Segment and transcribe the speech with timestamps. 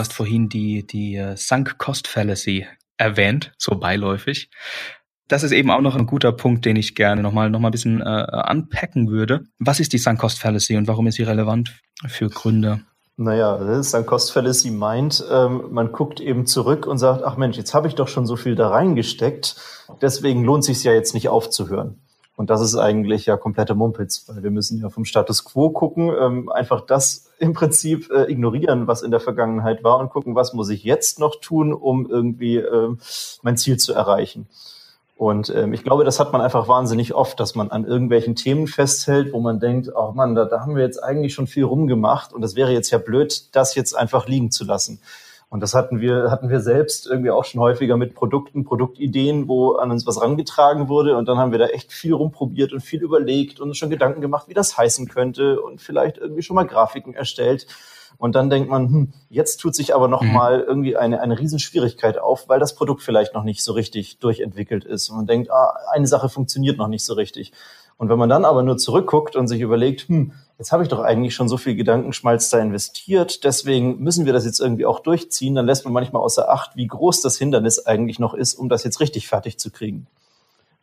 [0.00, 2.66] hast vorhin die, die uh, Sunk Cost Fallacy
[2.96, 4.50] erwähnt, so beiläufig.
[5.28, 7.72] Das ist eben auch noch ein guter Punkt, den ich gerne nochmal noch mal ein
[7.72, 9.44] bisschen äh, anpacken würde.
[9.60, 11.72] Was ist die Sunk Cost Fallacy und warum ist sie relevant
[12.08, 12.80] für Gründer?
[13.16, 17.56] Naja, ist Sunk Cost Fallacy meint, ähm, man guckt eben zurück und sagt, ach Mensch,
[17.58, 19.56] jetzt habe ich doch schon so viel da reingesteckt,
[20.00, 22.00] deswegen lohnt sich ja jetzt nicht aufzuhören.
[22.40, 26.10] Und das ist eigentlich ja komplette Mumpitz, weil wir müssen ja vom Status quo gucken,
[26.18, 30.54] ähm, einfach das im Prinzip äh, ignorieren, was in der Vergangenheit war und gucken, was
[30.54, 32.96] muss ich jetzt noch tun, um irgendwie äh,
[33.42, 34.48] mein Ziel zu erreichen.
[35.18, 38.68] Und ähm, ich glaube, das hat man einfach wahnsinnig oft, dass man an irgendwelchen Themen
[38.68, 42.32] festhält, wo man denkt, oh Mann, da, da haben wir jetzt eigentlich schon viel rumgemacht
[42.32, 45.02] und das wäre jetzt ja blöd, das jetzt einfach liegen zu lassen.
[45.50, 49.72] Und das hatten wir, hatten wir selbst irgendwie auch schon häufiger mit Produkten, Produktideen, wo
[49.72, 51.16] an uns was rangetragen wurde.
[51.16, 54.20] Und dann haben wir da echt viel rumprobiert und viel überlegt und uns schon Gedanken
[54.20, 57.66] gemacht, wie das heißen könnte und vielleicht irgendwie schon mal Grafiken erstellt.
[58.16, 60.32] Und dann denkt man, hm, jetzt tut sich aber noch mhm.
[60.32, 64.84] mal irgendwie eine, eine Riesenschwierigkeit auf, weil das Produkt vielleicht noch nicht so richtig durchentwickelt
[64.84, 65.10] ist.
[65.10, 67.52] Und man denkt, ah, eine Sache funktioniert noch nicht so richtig.
[67.96, 71.00] Und wenn man dann aber nur zurückguckt und sich überlegt, hm, jetzt habe ich doch
[71.00, 75.54] eigentlich schon so viel Gedankenschmalz da investiert, deswegen müssen wir das jetzt irgendwie auch durchziehen,
[75.54, 78.84] dann lässt man manchmal außer Acht, wie groß das Hindernis eigentlich noch ist, um das
[78.84, 80.06] jetzt richtig fertig zu kriegen.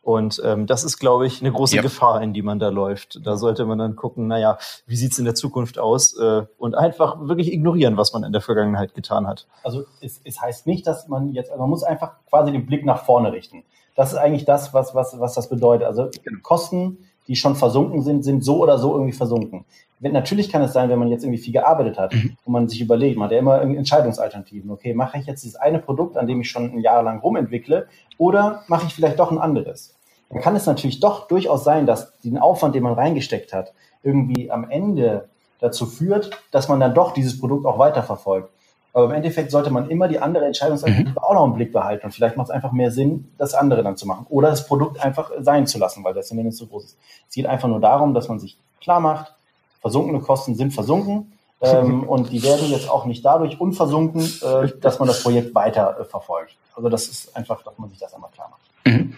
[0.02, 1.82] Und ähm, das ist, glaube ich, eine große ja.
[1.82, 3.20] Gefahr, in die man da läuft.
[3.24, 6.18] Da sollte man dann gucken, naja, wie sieht's in der Zukunft aus?
[6.18, 9.46] Äh, und einfach wirklich ignorieren, was man in der Vergangenheit getan hat.
[9.62, 12.84] Also es, es heißt nicht, dass man jetzt, also man muss einfach quasi den Blick
[12.84, 13.64] nach vorne richten.
[13.94, 15.86] Das ist eigentlich das, was, was, was das bedeutet.
[15.86, 16.40] Also genau.
[16.42, 19.64] Kosten die schon versunken sind, sind so oder so irgendwie versunken.
[20.00, 22.36] Wenn, natürlich kann es sein, wenn man jetzt irgendwie viel gearbeitet hat mhm.
[22.44, 24.70] und man sich überlegt, man hat ja immer Entscheidungsalternativen.
[24.70, 27.86] Okay, mache ich jetzt dieses eine Produkt, an dem ich schon ein Jahr lang rumentwickle,
[28.16, 29.96] oder mache ich vielleicht doch ein anderes?
[30.30, 34.50] Dann kann es natürlich doch durchaus sein, dass den Aufwand, den man reingesteckt hat, irgendwie
[34.50, 35.28] am Ende
[35.60, 38.50] dazu führt, dass man dann doch dieses Produkt auch weiterverfolgt.
[38.98, 41.18] Aber im Endeffekt sollte man immer die andere Entscheidungsalternative mhm.
[41.18, 42.06] auch noch im Blick behalten.
[42.06, 44.26] Und vielleicht macht es einfach mehr Sinn, das andere dann zu machen.
[44.28, 46.98] Oder das Produkt einfach sein zu lassen, weil das Hindernis so groß ist.
[47.28, 49.32] Es geht einfach nur darum, dass man sich klar macht,
[49.80, 51.32] versunkene Kosten sind versunken.
[51.60, 56.00] ähm, und die werden jetzt auch nicht dadurch unversunken, äh, dass man das Projekt weiter
[56.00, 56.56] äh, verfolgt.
[56.74, 58.62] Also das ist einfach, dass man sich das einmal klar macht.
[58.84, 59.14] Mhm.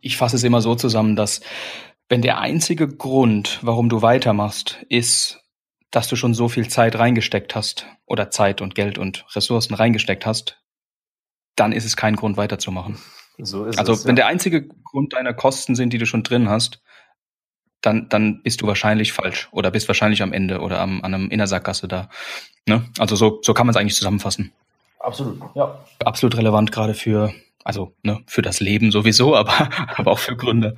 [0.00, 1.40] Ich fasse es immer so zusammen, dass
[2.08, 5.42] wenn der einzige Grund, warum du weitermachst, ist,
[5.90, 10.26] dass du schon so viel Zeit reingesteckt hast oder Zeit und Geld und Ressourcen reingesteckt
[10.26, 10.62] hast,
[11.54, 12.98] dann ist es kein Grund weiterzumachen.
[13.38, 14.22] So ist also es, wenn ja.
[14.22, 16.80] der einzige Grund deiner Kosten sind, die du schon drin hast,
[17.82, 21.30] dann, dann bist du wahrscheinlich falsch oder bist wahrscheinlich am Ende oder am, an einem
[21.30, 22.08] Innersackgasse da.
[22.66, 22.84] Ne?
[22.98, 24.52] Also so, so kann man es eigentlich zusammenfassen.
[24.98, 25.78] Absolut, ja.
[26.04, 27.32] Absolut relevant gerade für,
[27.62, 30.76] also ne, für das Leben sowieso, aber, aber auch für Gründe.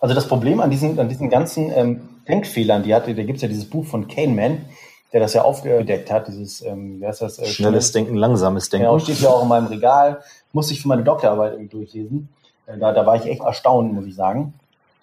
[0.00, 3.42] Also das Problem an diesen, an diesen ganzen ähm, Denkfehlern, die hatte, da gibt es
[3.42, 4.64] ja dieses Buch von Kahneman,
[5.12, 7.38] der das ja aufgedeckt hat, dieses, ähm, wie heißt das?
[7.38, 8.86] Äh, Schnelles Denken, langsames Denken.
[8.86, 10.20] Genau, steht ja auch in meinem Regal,
[10.52, 12.28] musste ich für meine Doktorarbeit irgendwie durchlesen.
[12.66, 14.54] Äh, da, da war ich echt erstaunt, muss ich sagen.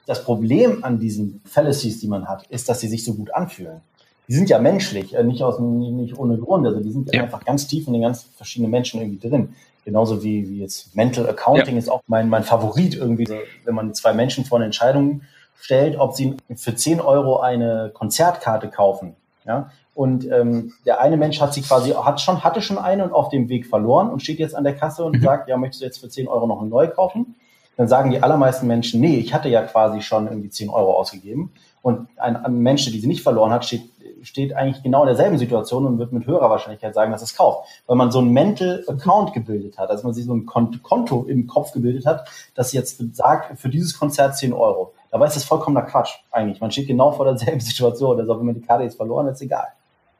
[0.06, 3.81] Das Problem an diesen Fallacies, die man hat, ist, dass sie sich so gut anfühlen.
[4.28, 6.67] Die sind ja menschlich, äh, nicht, aus, nicht ohne Grund.
[6.67, 7.23] Also die sind ja.
[7.23, 9.56] einfach ganz tief in den ganz verschiedenen Menschen irgendwie drin.
[9.85, 11.79] Genauso wie, wie jetzt Mental Accounting ja.
[11.79, 13.28] ist auch mein, mein Favorit irgendwie.
[13.66, 15.22] Wenn man zwei Menschen vor eine Entscheidung
[15.59, 19.16] stellt, ob sie für 10 Euro eine Konzertkarte kaufen.
[19.46, 19.72] Ja?
[19.96, 23.30] Und ähm, der eine Mensch hat sie quasi, hat schon, hatte schon eine und auf
[23.30, 25.22] dem Weg verloren und steht jetzt an der Kasse und mhm.
[25.22, 27.36] sagt, ja, möchtest du jetzt für 10 Euro noch eine neue kaufen?
[27.78, 31.52] Dann sagen die allermeisten Menschen, nee, ich hatte ja quasi schon irgendwie 10 Euro ausgegeben.
[31.81, 33.90] Und ein, ein Mensch, der diese nicht verloren hat, steht,
[34.22, 37.68] steht eigentlich genau in derselben Situation und wird mit höherer Wahrscheinlichkeit sagen, dass es kauft.
[37.88, 41.47] Weil man so ein Mental Account gebildet hat, also man sich so ein Konto im
[41.47, 44.94] Kopf gebildet hat, das jetzt sagt, für dieses Konzert 10 Euro.
[45.13, 46.59] Dabei ist das vollkommener Quatsch eigentlich.
[46.59, 48.19] Man steht genau vor derselben Situation.
[48.19, 49.68] Also wenn man die Karte jetzt verloren hat, ist egal.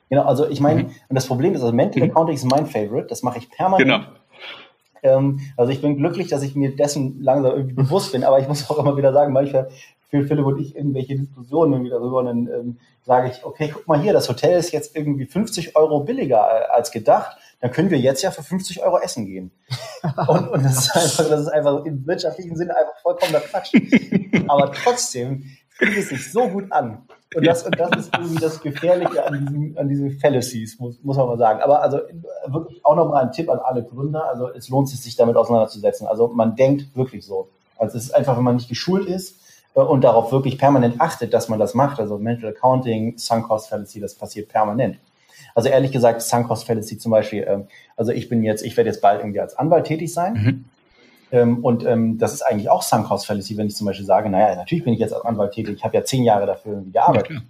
[0.08, 0.90] Genau, also ich meine, mhm.
[1.10, 2.12] und das Problem ist, also Mental mhm.
[2.12, 4.06] Accounting ist mein Favorite, das mache ich permanent.
[5.02, 5.18] Genau.
[5.18, 8.48] Ähm, also ich bin glücklich, dass ich mir dessen langsam irgendwie bewusst bin, aber ich
[8.48, 9.70] muss auch immer wieder sagen, manchmal
[10.22, 13.88] für Philipp und ich irgendwelche Diskussionen irgendwie darüber und dann ähm, sage ich, okay, guck
[13.88, 17.98] mal hier, das Hotel ist jetzt irgendwie 50 Euro billiger als gedacht dann können wir
[17.98, 19.50] jetzt ja für 50 Euro essen gehen.
[20.28, 23.74] Und, und das, ist einfach, das ist einfach im wirtschaftlichen Sinne einfach vollkommener Quatsch.
[24.50, 27.08] Aber trotzdem fühlt es sich so gut an.
[27.34, 31.16] Und das, und das ist irgendwie das Gefährliche an diesen, an diesen Fallacies, muss, muss
[31.16, 31.62] man mal sagen.
[31.62, 32.02] Aber also
[32.48, 34.28] wirklich auch nochmal ein Tipp an alle Gründer.
[34.28, 36.06] Also es lohnt sich, sich damit auseinanderzusetzen.
[36.06, 37.48] Also man denkt wirklich so.
[37.78, 39.40] Also es ist einfach, wenn man nicht geschult ist
[39.74, 42.00] und darauf wirklich permanent achtet, dass man das macht.
[42.00, 44.98] Also Mental Accounting, Sunk Cost Fallacy, das passiert permanent.
[45.56, 48.90] Also ehrlich gesagt, Sunk Cost Fallacy zum Beispiel, ähm, also ich bin jetzt, ich werde
[48.90, 50.34] jetzt bald irgendwie als Anwalt tätig sein.
[50.34, 50.66] Mhm.
[51.32, 54.30] Ähm, und ähm, das ist eigentlich auch Sunk Cost Fallacy, wenn ich zum Beispiel sage,
[54.30, 57.32] naja, natürlich bin ich jetzt als Anwalt tätig, ich habe ja zehn Jahre dafür gearbeitet.
[57.32, 57.42] Ja,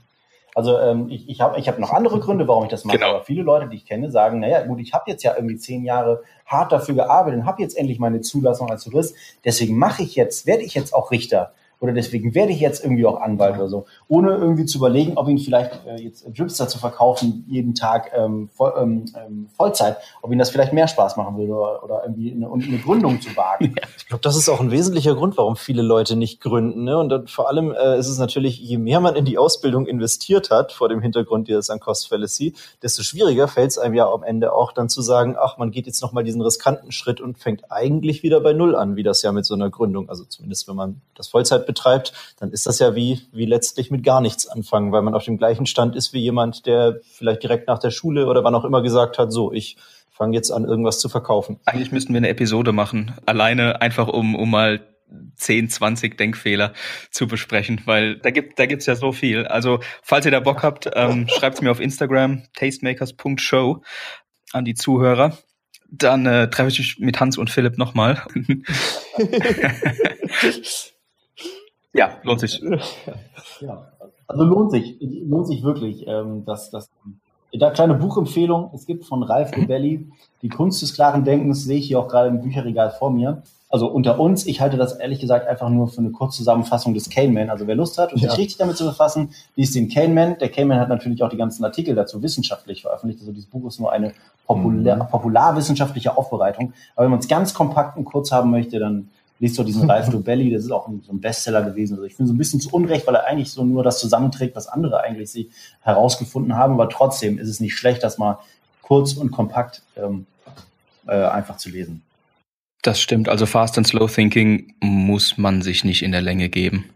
[0.55, 2.97] Also ähm, ich, ich habe ich hab noch andere Gründe, warum ich das mache.
[2.97, 3.09] Genau.
[3.09, 5.83] Aber viele Leute, die ich kenne, sagen, naja, gut, ich habe jetzt ja irgendwie zehn
[5.83, 9.15] Jahre hart dafür gearbeitet und habe jetzt endlich meine Zulassung als Jurist.
[9.43, 13.05] Deswegen mache ich jetzt, werde ich jetzt auch Richter oder deswegen werde ich jetzt irgendwie
[13.05, 16.79] auch Anwalt oder so, ohne irgendwie zu überlegen, ob ihn vielleicht äh, jetzt Dripster zu
[16.79, 21.35] verkaufen jeden Tag ähm, voll, ähm, ähm, Vollzeit, ob ihn das vielleicht mehr Spaß machen
[21.35, 23.75] würde oder, oder irgendwie eine, eine Gründung zu wagen.
[23.97, 26.83] Ich glaube, das ist auch ein wesentlicher Grund, warum viele Leute nicht gründen.
[26.83, 26.97] Ne?
[26.97, 30.51] Und dann vor allem äh, ist es natürlich, je mehr man in die Ausbildung investiert
[30.51, 34.23] hat, vor dem Hintergrund dieser Sunk Cost Fallacy, desto schwieriger fällt es einem ja am
[34.23, 37.71] Ende auch dann zu sagen, ach, man geht jetzt nochmal diesen riskanten Schritt und fängt
[37.71, 40.75] eigentlich wieder bei Null an, wie das ja mit so einer Gründung, also zumindest wenn
[40.75, 44.91] man das Vollzeit betreibt, dann ist das ja wie, wie letztlich mit gar nichts anfangen,
[44.91, 48.27] weil man auf dem gleichen Stand ist wie jemand, der vielleicht direkt nach der Schule
[48.27, 49.77] oder wann auch immer gesagt hat, so, ich
[50.11, 51.59] fange jetzt an, irgendwas zu verkaufen.
[51.65, 54.81] Eigentlich müssten wir eine Episode machen, alleine einfach um, um mal
[55.35, 56.73] 10, 20 Denkfehler
[57.11, 59.45] zu besprechen, weil da gibt da gibt's ja so viel.
[59.45, 63.81] Also falls ihr da Bock habt, ähm, schreibt mir auf Instagram tastemakers.show
[64.51, 65.37] an die Zuhörer.
[65.89, 68.23] Dann äh, treffe ich mich mit Hans und Philipp nochmal.
[71.93, 72.61] ja, lohnt sich.
[73.61, 73.91] Ja,
[74.27, 76.89] also lohnt sich, lohnt sich wirklich, ähm, dass das.
[77.55, 80.07] Da kleine Buchempfehlung, es gibt von Ralf Rebelli
[80.41, 83.43] die Kunst des klaren Denkens, sehe ich hier auch gerade im Bücherregal vor mir.
[83.69, 87.49] Also unter uns, ich halte das ehrlich gesagt einfach nur für eine Kurzzusammenfassung des Kahneman.
[87.51, 88.29] Also wer Lust hat und Ja.
[88.29, 90.37] sich richtig damit zu befassen, liest den Kahneman.
[90.39, 93.21] Der Kahneman hat natürlich auch die ganzen Artikel dazu wissenschaftlich veröffentlicht.
[93.21, 94.13] Also dieses Buch ist nur eine
[94.45, 96.73] populär, popularwissenschaftliche Aufbereitung.
[96.95, 99.09] Aber wenn man es ganz kompakt und kurz haben möchte, dann
[99.43, 100.49] liest doch diesen Ralf Dobelli.
[100.53, 101.93] Das ist auch ein, so ein Bestseller gewesen.
[101.93, 104.55] Also ich finde so ein bisschen zu Unrecht, weil er eigentlich so nur das zusammenträgt,
[104.55, 105.51] was andere eigentlich sie
[105.81, 106.73] herausgefunden haben.
[106.73, 108.39] Aber trotzdem ist es nicht schlecht, das mal
[108.81, 110.25] kurz und kompakt ähm,
[111.07, 112.01] äh, einfach zu lesen.
[112.81, 113.29] Das stimmt.
[113.29, 116.89] Also Fast and Slow Thinking muss man sich nicht in der Länge geben.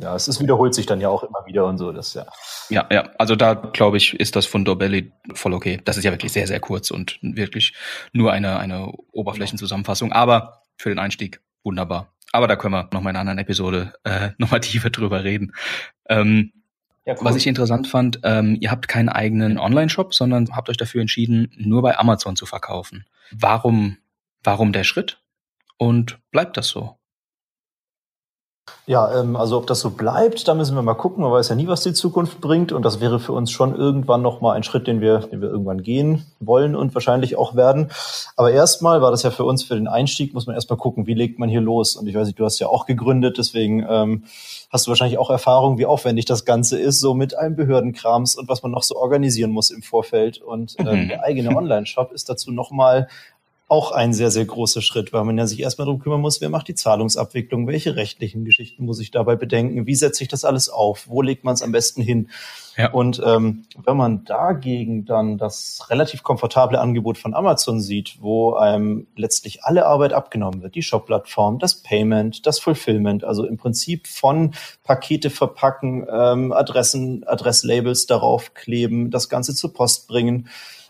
[0.00, 2.24] Ja, es ist, wiederholt sich dann ja auch immer wieder und so, das ja.
[2.70, 3.10] Ja, ja.
[3.18, 5.80] Also da glaube ich, ist das von Dobelli voll okay.
[5.84, 7.74] Das ist ja wirklich sehr, sehr kurz und wirklich
[8.12, 10.12] nur eine, eine Oberflächenzusammenfassung.
[10.12, 12.12] Aber für den Einstieg wunderbar.
[12.32, 15.24] Aber da können wir noch mal in einer anderen Episode äh, noch mal tiefer drüber
[15.24, 15.54] reden.
[16.08, 16.52] Ähm,
[17.04, 17.24] Ja, cool.
[17.24, 21.52] Was ich interessant fand, ähm, ihr habt keinen eigenen Online-Shop, sondern habt euch dafür entschieden,
[21.56, 23.04] nur bei Amazon zu verkaufen.
[23.30, 23.98] Warum,
[24.42, 25.20] warum der Schritt?
[25.78, 26.98] Und bleibt das so?
[28.88, 31.22] Ja, ähm, also ob das so bleibt, da müssen wir mal gucken.
[31.22, 32.70] Man weiß ja nie, was die Zukunft bringt.
[32.70, 35.82] Und das wäre für uns schon irgendwann nochmal ein Schritt, den wir, den wir irgendwann
[35.82, 37.90] gehen wollen und wahrscheinlich auch werden.
[38.36, 41.14] Aber erstmal war das ja für uns für den Einstieg, muss man erstmal gucken, wie
[41.14, 41.96] legt man hier los.
[41.96, 44.22] Und ich weiß nicht, du hast ja auch gegründet, deswegen ähm,
[44.70, 48.48] hast du wahrscheinlich auch Erfahrung, wie aufwendig das Ganze ist, so mit einem Behördenkrams und
[48.48, 50.38] was man noch so organisieren muss im Vorfeld.
[50.40, 51.08] Und ähm, Mhm.
[51.08, 53.08] der eigene Online-Shop ist dazu nochmal
[53.68, 56.48] auch ein sehr, sehr großer Schritt, weil man ja sich erstmal darum kümmern muss, wer
[56.48, 60.68] macht die Zahlungsabwicklung, welche rechtlichen Geschichten muss ich dabei bedenken, wie setze ich das alles
[60.68, 62.30] auf, wo legt man es am besten hin.
[62.76, 62.92] Ja.
[62.92, 69.08] Und ähm, wenn man dagegen dann das relativ komfortable Angebot von Amazon sieht, wo einem
[69.16, 74.54] letztlich alle Arbeit abgenommen wird, die Shop-Plattform, das Payment, das Fulfillment, also im Prinzip von
[74.84, 80.48] Pakete verpacken, ähm, Adressen, Adresslabels darauf kleben, das Ganze zur Post bringen,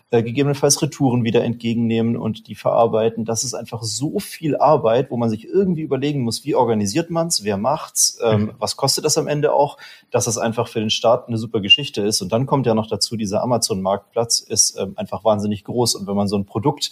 [0.09, 3.25] äh, gegebenenfalls Retouren wieder entgegennehmen und die verarbeiten.
[3.25, 7.43] Das ist einfach so viel Arbeit, wo man sich irgendwie überlegen muss, wie organisiert man's,
[7.43, 8.51] wer macht's, ähm, Mhm.
[8.57, 9.77] was kostet das am Ende auch,
[10.09, 12.21] dass das einfach für den Start eine super Geschichte ist.
[12.21, 15.95] Und dann kommt ja noch dazu, dieser Amazon-Marktplatz ist ähm, einfach wahnsinnig groß.
[15.95, 16.91] Und wenn man so ein Produkt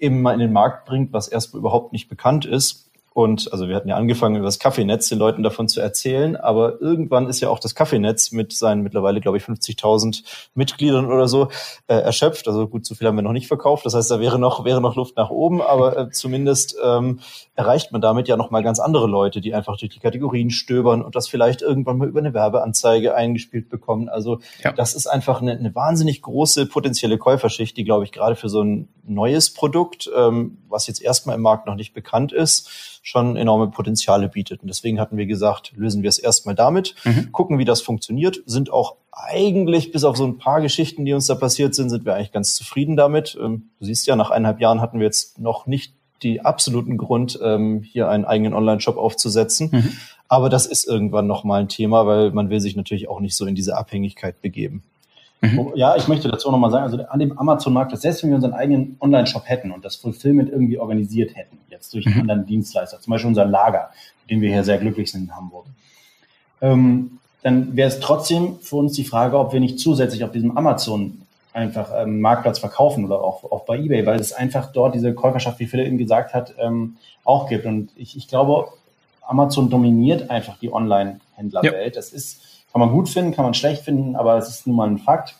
[0.00, 2.87] eben mal in den Markt bringt, was erstmal überhaupt nicht bekannt ist,
[3.18, 6.80] und also wir hatten ja angefangen, über das Kaffeenetz den Leuten davon zu erzählen, aber
[6.80, 10.22] irgendwann ist ja auch das Kaffeenetz mit seinen mittlerweile, glaube ich, 50.000
[10.54, 11.48] Mitgliedern oder so
[11.88, 12.46] äh, erschöpft.
[12.46, 13.84] Also gut, so viel haben wir noch nicht verkauft.
[13.84, 17.18] Das heißt, da wäre noch, wäre noch Luft nach oben, aber äh, zumindest ähm,
[17.56, 21.02] erreicht man damit ja noch mal ganz andere Leute, die einfach durch die Kategorien stöbern
[21.02, 24.08] und das vielleicht irgendwann mal über eine Werbeanzeige eingespielt bekommen.
[24.08, 24.70] Also Ja.
[24.70, 28.62] das ist einfach eine, eine wahnsinnig große potenzielle Käuferschicht, die, glaube ich, gerade für so
[28.62, 33.68] ein neues Produkt, ähm, was jetzt erstmal im Markt noch nicht bekannt ist, schon enorme
[33.68, 34.60] Potenziale bietet.
[34.60, 37.32] Und deswegen hatten wir gesagt, lösen wir es erstmal damit, Mhm.
[37.32, 41.26] gucken, wie das funktioniert, sind auch eigentlich, bis auf so ein paar Geschichten, die uns
[41.26, 43.38] da passiert sind, sind wir eigentlich ganz zufrieden damit.
[43.42, 47.38] Ähm, du siehst ja, nach eineinhalb Jahren hatten wir jetzt noch nicht die absoluten Grund,
[47.42, 49.70] ähm, hier einen eigenen Online-Shop aufzusetzen.
[49.72, 49.92] Mhm.
[50.28, 53.46] Aber das ist irgendwann nochmal ein Thema, weil man will sich natürlich auch nicht so
[53.46, 54.82] in diese Abhängigkeit begeben.
[55.40, 55.72] Mhm.
[55.76, 58.96] Ja, ich möchte dazu nochmal sagen, also an dem Amazon-Markt, selbst wenn wir unseren eigenen
[59.00, 62.20] Online-Shop hätten und das Fulfillment irgendwie organisiert hätten, jetzt durch einen Mhm.
[62.22, 63.90] anderen Dienstleister, zum Beispiel unser Lager,
[64.22, 65.66] mit dem wir hier sehr glücklich sind in Hamburg,
[66.60, 70.56] ähm, dann wäre es trotzdem für uns die Frage, ob wir nicht zusätzlich auf diesem
[70.56, 75.14] Amazon einfach ähm, Marktplatz verkaufen oder auch, auch bei eBay, weil es einfach dort diese
[75.14, 77.64] Käuferschaft, wie Philipp eben gesagt hat, ähm, auch gibt.
[77.64, 78.68] Und ich, ich glaube,
[79.22, 81.96] Amazon dominiert einfach die Online-Händlerwelt.
[81.96, 82.40] Das ist
[82.78, 85.34] Kann man gut finden, kann man schlecht finden, aber es ist nun mal ein Fakt.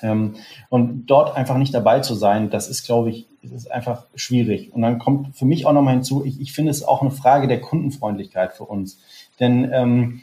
[0.00, 0.36] Ähm,
[0.70, 4.72] und dort einfach nicht dabei zu sein, das ist, glaube ich, ist einfach schwierig.
[4.72, 7.48] Und dann kommt für mich auch nochmal hinzu, ich, ich finde es auch eine Frage
[7.48, 8.98] der Kundenfreundlichkeit für uns.
[9.38, 10.22] Denn ähm,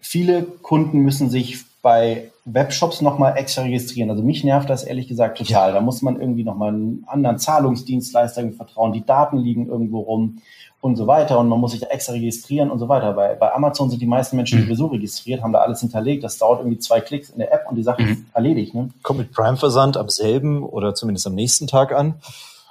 [0.00, 4.10] viele Kunden müssen sich bei Webshops nochmal extra registrieren.
[4.10, 5.72] Also mich nervt das ehrlich gesagt total.
[5.72, 8.92] Da muss man irgendwie nochmal einen anderen Zahlungsdienstleister vertrauen.
[8.92, 10.38] Die Daten liegen irgendwo rum
[10.82, 13.12] und so weiter und man muss sich extra registrieren und so weiter.
[13.12, 14.64] Bei, bei Amazon sind die meisten Menschen mhm.
[14.64, 16.24] sowieso registriert, haben da alles hinterlegt.
[16.24, 18.08] Das dauert irgendwie zwei Klicks in der App und die Sache mhm.
[18.08, 18.74] ist erledigt.
[18.74, 18.90] Ne?
[19.04, 22.16] Kommt mit Prime-Versand am selben oder zumindest am nächsten Tag an.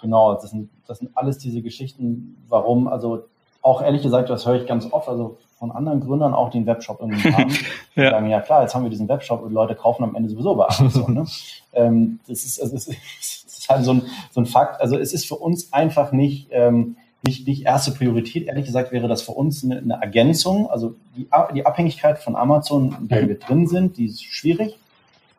[0.01, 3.23] Genau, das sind, das sind alles diese Geschichten, warum, also
[3.61, 6.67] auch ehrlich gesagt, das höre ich ganz oft, also von anderen Gründern auch, die einen
[6.67, 7.55] Webshop irgendwie haben,
[7.95, 8.09] ja.
[8.09, 10.65] sagen, ja klar, jetzt haben wir diesen Webshop und Leute kaufen am Ende sowieso bei
[10.67, 11.13] Amazon.
[11.13, 11.25] ne?
[11.71, 12.87] ähm, das, ist, also, das
[13.21, 14.01] ist halt so ein,
[14.31, 14.81] so ein Fakt.
[14.81, 18.47] Also es ist für uns einfach nicht, ähm, nicht, nicht erste Priorität.
[18.47, 20.69] Ehrlich gesagt wäre das für uns eine, eine Ergänzung.
[20.69, 24.77] Also die, die Abhängigkeit von Amazon, in der wir drin sind, die ist schwierig.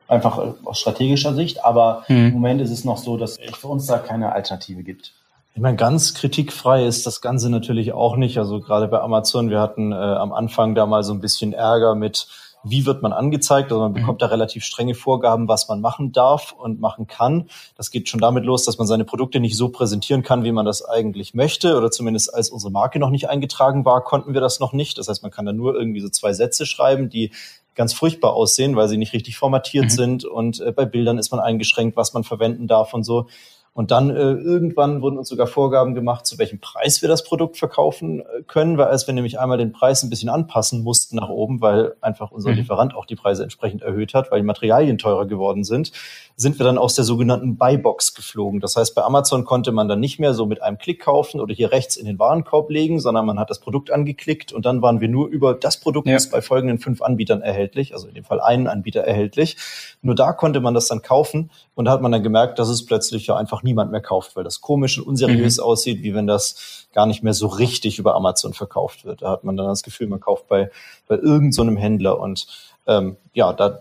[0.09, 1.65] Einfach äh, aus strategischer Sicht.
[1.65, 2.29] Aber mhm.
[2.29, 5.13] im Moment ist es noch so, dass es für uns da keine Alternative gibt.
[5.55, 8.39] Ich meine, ganz kritikfrei ist das Ganze natürlich auch nicht.
[8.39, 11.95] Also gerade bei Amazon, wir hatten äh, am Anfang da mal so ein bisschen Ärger
[11.95, 12.29] mit,
[12.65, 13.71] wie wird man angezeigt?
[13.73, 13.97] Also man mhm.
[13.97, 17.49] bekommt da relativ strenge Vorgaben, was man machen darf und machen kann.
[17.77, 20.65] Das geht schon damit los, dass man seine Produkte nicht so präsentieren kann, wie man
[20.65, 21.77] das eigentlich möchte.
[21.77, 24.99] Oder zumindest als unsere Marke noch nicht eingetragen war, konnten wir das noch nicht.
[24.99, 27.33] Das heißt, man kann da nur irgendwie so zwei Sätze schreiben, die
[27.75, 29.91] ganz furchtbar aussehen, weil sie nicht richtig formatiert mhm.
[29.91, 30.25] sind.
[30.25, 33.29] Und äh, bei Bildern ist man eingeschränkt, was man verwenden darf und so.
[33.75, 37.57] Und dann äh, irgendwann wurden uns sogar Vorgaben gemacht, zu welchem Preis wir das Produkt
[37.57, 41.31] verkaufen äh, können, weil als wir nämlich einmal den Preis ein bisschen anpassen mussten nach
[41.31, 42.57] oben, weil einfach unser mhm.
[42.57, 45.93] Lieferant auch die Preise entsprechend erhöht hat, weil die Materialien teurer geworden sind,
[46.37, 48.61] sind wir dann aus der sogenannten Buybox geflogen.
[48.61, 51.55] Das heißt, bei Amazon konnte man dann nicht mehr so mit einem Klick kaufen oder
[51.55, 55.01] hier rechts in den Warenkorb legen, sondern man hat das Produkt angeklickt und dann waren
[55.01, 56.17] wir nur über das Produkt ja.
[56.17, 59.57] ist bei folgenden fünf Anbietern erhältlich, also in dem Fall einen Anbieter erhältlich.
[60.01, 62.85] Nur da konnte man das dann kaufen und da hat man dann gemerkt, dass es
[62.85, 65.65] plötzlich ja einfach niemand mehr kauft, weil das komisch und unseriös mhm.
[65.65, 69.23] aussieht, wie wenn das gar nicht mehr so richtig über Amazon verkauft wird.
[69.23, 70.71] Da hat man dann das Gefühl, man kauft bei,
[71.09, 72.47] bei irgendeinem so Händler und
[72.87, 73.81] ähm, ja, da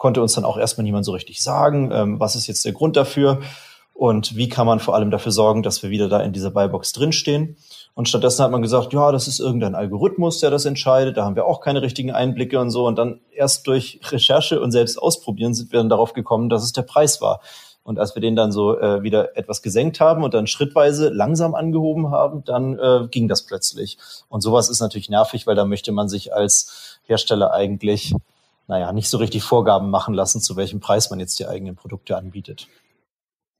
[0.00, 2.96] konnte uns dann auch erstmal niemand so richtig sagen, ähm, was ist jetzt der Grund
[2.96, 3.40] dafür
[3.92, 6.92] und wie kann man vor allem dafür sorgen, dass wir wieder da in dieser Buybox
[6.92, 7.58] drinstehen.
[7.92, 11.18] Und stattdessen hat man gesagt, ja, das ist irgendein Algorithmus, der das entscheidet.
[11.18, 12.86] Da haben wir auch keine richtigen Einblicke und so.
[12.86, 16.72] Und dann erst durch Recherche und selbst ausprobieren sind wir dann darauf gekommen, dass es
[16.72, 17.42] der Preis war.
[17.82, 21.54] Und als wir den dann so äh, wieder etwas gesenkt haben und dann schrittweise langsam
[21.54, 23.98] angehoben haben, dann äh, ging das plötzlich.
[24.30, 28.14] Und sowas ist natürlich nervig, weil da möchte man sich als Hersteller eigentlich,
[28.70, 32.16] naja, nicht so richtig Vorgaben machen lassen, zu welchem Preis man jetzt die eigenen Produkte
[32.16, 32.68] anbietet.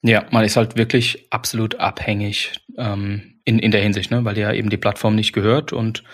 [0.02, 4.24] Ja, man ist halt wirklich absolut abhängig ähm, in, in der Hinsicht, ne?
[4.24, 6.04] weil ja eben die Plattform nicht gehört und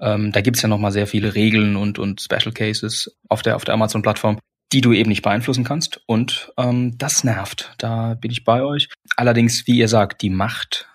[0.00, 3.64] ähm, da gibt's ja nochmal sehr viele Regeln und, und Special Cases auf der, auf
[3.64, 4.40] der Amazon-Plattform,
[4.72, 7.72] die du eben nicht beeinflussen kannst und ähm, das nervt.
[7.78, 8.88] Da bin ich bei euch.
[9.16, 10.88] Allerdings, wie ihr sagt, die Macht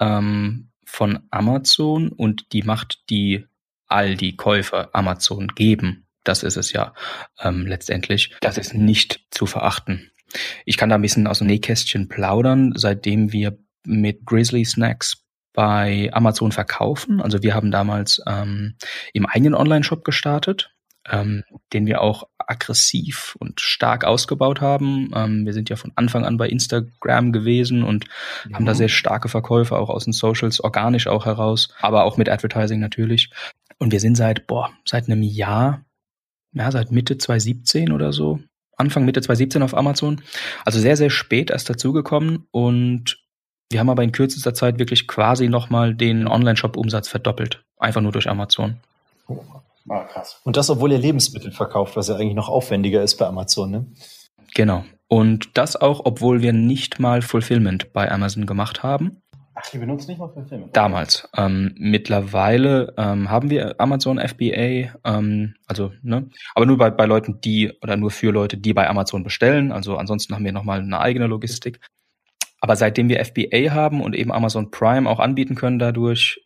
[0.00, 3.46] ähm, von Amazon und die Macht, die
[3.86, 6.94] all die Käufer Amazon geben, das ist es ja
[7.40, 10.10] ähm, letztendlich, das ist nicht zu verachten.
[10.64, 16.10] Ich kann da ein bisschen aus dem Nähkästchen plaudern, seitdem wir mit Grizzly Snacks bei
[16.12, 17.20] Amazon verkaufen.
[17.20, 18.76] Also wir haben damals ähm,
[19.12, 20.72] im eigenen Online-Shop gestartet,
[21.08, 25.10] ähm, den wir auch aggressiv und stark ausgebaut haben.
[25.14, 28.06] Ähm, wir sind ja von Anfang an bei Instagram gewesen und
[28.48, 28.56] ja.
[28.56, 32.28] haben da sehr starke Verkäufe auch aus den Socials, organisch auch heraus, aber auch mit
[32.28, 33.30] Advertising natürlich.
[33.78, 35.84] Und wir sind seit, boah, seit einem Jahr,
[36.52, 38.40] ja, seit Mitte 2017 oder so,
[38.76, 40.22] Anfang Mitte 2017 auf Amazon.
[40.64, 43.18] Also sehr, sehr spät erst dazugekommen und
[43.70, 47.62] wir haben aber in kürzester Zeit wirklich quasi nochmal den Online-Shop-Umsatz verdoppelt.
[47.78, 48.78] Einfach nur durch Amazon.
[49.28, 49.38] Oh,
[49.88, 50.40] ah, krass.
[50.44, 53.86] Und das, obwohl ihr Lebensmittel verkauft, was ja eigentlich noch aufwendiger ist bei Amazon, ne?
[54.54, 54.84] Genau.
[55.06, 59.22] Und das auch, obwohl wir nicht mal Fulfillment bei Amazon gemacht haben.
[59.62, 60.74] Ach, ihr benutzt nicht mal Fulfillment?
[60.74, 61.28] Damals.
[61.36, 67.40] Ähm, mittlerweile ähm, haben wir Amazon FBA, ähm, also, ne, aber nur bei, bei Leuten,
[67.40, 69.72] die, oder nur für Leute, die bei Amazon bestellen.
[69.72, 71.80] Also ansonsten haben wir nochmal eine eigene Logistik.
[72.60, 76.40] Aber seitdem wir FBA haben und eben Amazon Prime auch anbieten können dadurch,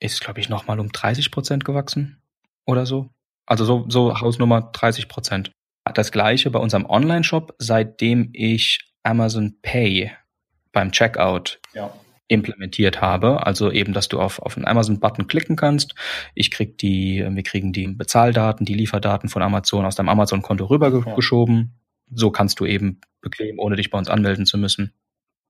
[0.00, 2.20] ist, glaube ich, nochmal um 30 Prozent gewachsen
[2.66, 3.10] oder so.
[3.46, 5.52] Also so, so Hausnummer 30 Prozent.
[5.94, 10.12] Das gleiche bei unserem Online-Shop, seitdem ich Amazon Pay
[10.72, 11.92] beim Checkout ja.
[12.28, 13.46] Implementiert habe.
[13.46, 15.94] Also eben, dass du auf, auf einen Amazon-Button klicken kannst.
[16.34, 21.56] Ich krieg die, wir kriegen die Bezahldaten, die Lieferdaten von Amazon aus deinem Amazon-Konto rübergeschoben.
[21.56, 22.16] Ja.
[22.16, 24.92] So kannst du eben bequem, ohne dich bei uns anmelden zu müssen,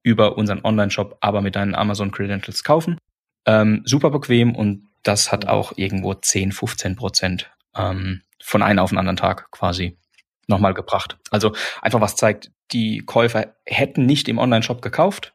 [0.02, 2.98] über unseren Online-Shop, aber mit deinen Amazon-Credentials kaufen.
[3.46, 8.90] Ähm, super bequem und das hat auch irgendwo 10, 15 Prozent ähm, von einem auf
[8.90, 9.98] den anderen Tag quasi
[10.46, 11.18] nochmal gebracht.
[11.30, 15.34] Also einfach was zeigt, die Käufer hätten nicht im Online-Shop gekauft,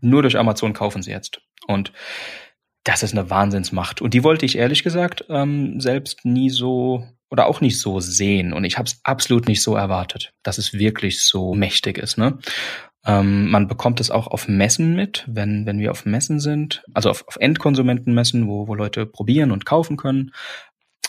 [0.00, 1.40] nur durch Amazon kaufen sie jetzt.
[1.66, 1.92] Und
[2.84, 4.00] das ist eine Wahnsinnsmacht.
[4.00, 8.52] Und die wollte ich ehrlich gesagt ähm, selbst nie so oder auch nicht so sehen.
[8.52, 12.18] Und ich habe es absolut nicht so erwartet, dass es wirklich so mächtig ist.
[12.18, 12.38] Ne?
[13.04, 17.10] Ähm, man bekommt es auch auf Messen mit, wenn, wenn wir auf Messen sind, also
[17.10, 20.32] auf, auf Endkonsumentenmessen, wo, wo Leute probieren und kaufen können.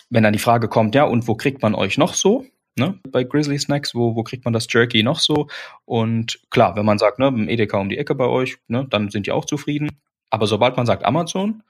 [0.09, 2.45] Wenn dann die Frage kommt, ja, und wo kriegt man euch noch so?
[2.77, 2.99] Ne?
[3.09, 5.47] Bei Grizzly Snacks, wo, wo kriegt man das Jerky noch so?
[5.85, 9.09] Und klar, wenn man sagt, ne, im Edeka um die Ecke bei euch, ne, dann
[9.09, 9.89] sind die auch zufrieden.
[10.29, 11.63] Aber sobald man sagt Amazon,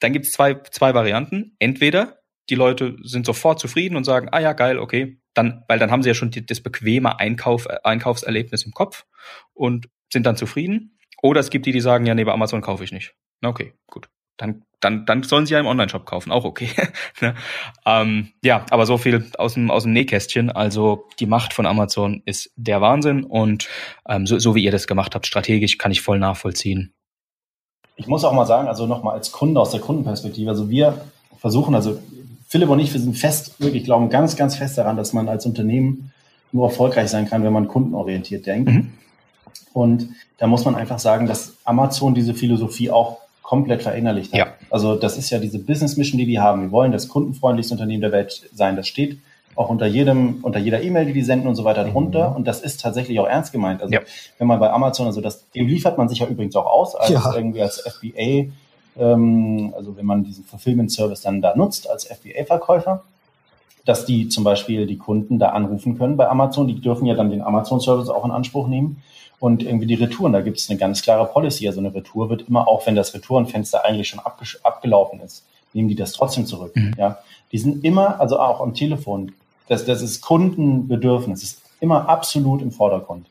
[0.00, 1.56] dann gibt es zwei, zwei Varianten.
[1.58, 2.18] Entweder
[2.50, 6.02] die Leute sind sofort zufrieden und sagen, ah ja, geil, okay, dann, weil dann haben
[6.02, 9.06] sie ja schon die, das bequeme Einkauf, Einkaufserlebnis im Kopf
[9.52, 10.98] und sind dann zufrieden.
[11.22, 13.14] Oder es gibt die, die sagen, ja, nee, bei Amazon kaufe ich nicht.
[13.40, 14.08] Na okay, gut.
[14.36, 16.68] Dann, dann, dann sollen sie ja im Online-Shop kaufen, auch okay.
[17.20, 17.34] ne?
[17.86, 20.50] ähm, ja, aber so viel aus dem, aus dem Nähkästchen.
[20.50, 23.68] Also die Macht von Amazon ist der Wahnsinn und
[24.08, 26.94] ähm, so, so wie ihr das gemacht habt, strategisch kann ich voll nachvollziehen
[27.96, 31.00] ich muss auch mal sagen, also nochmal als Kunde aus der Kundenperspektive, also wir
[31.38, 31.98] versuchen, also
[32.48, 35.46] Philipp und ich, wir sind fest, wirklich glauben ganz, ganz fest daran, dass man als
[35.46, 36.12] Unternehmen
[36.52, 38.70] nur erfolgreich sein kann, wenn man kundenorientiert denkt.
[38.70, 38.92] Mhm.
[39.72, 44.38] Und da muss man einfach sagen, dass Amazon diese Philosophie auch komplett verinnerlicht hat.
[44.38, 44.46] Ja.
[44.70, 46.62] Also das ist ja diese Business Mission, die die haben.
[46.62, 48.74] Wir wollen das kundenfreundlichste Unternehmen der Welt sein.
[48.74, 49.18] Das steht
[49.54, 52.30] auch unter jedem, unter jeder E-Mail, die die senden und so weiter drunter.
[52.30, 52.36] Mhm.
[52.36, 53.82] Und das ist tatsächlich auch ernst gemeint.
[53.82, 54.00] Also ja.
[54.38, 57.10] wenn man bei Amazon, also das, dem liefert man sich ja übrigens auch aus, als
[57.10, 57.34] ja.
[57.36, 58.50] irgendwie als FBA,
[58.98, 63.04] ähm, also wenn man diesen Fulfillment Service dann da nutzt als FBA-Verkäufer,
[63.84, 66.66] dass die zum Beispiel die Kunden da anrufen können bei Amazon.
[66.66, 69.02] Die dürfen ja dann den Amazon-Service auch in Anspruch nehmen.
[69.40, 71.66] Und irgendwie die Retouren, da gibt es eine ganz klare Policy.
[71.66, 75.94] Also eine Retour wird immer, auch wenn das Retourenfenster eigentlich schon abgelaufen ist, nehmen die
[75.94, 76.74] das trotzdem zurück.
[76.74, 76.94] Mhm.
[76.96, 77.18] Ja,
[77.52, 79.32] die sind immer, also auch am Telefon,
[79.68, 83.26] das, das ist Kundenbedürfnis, ist immer absolut im Vordergrund.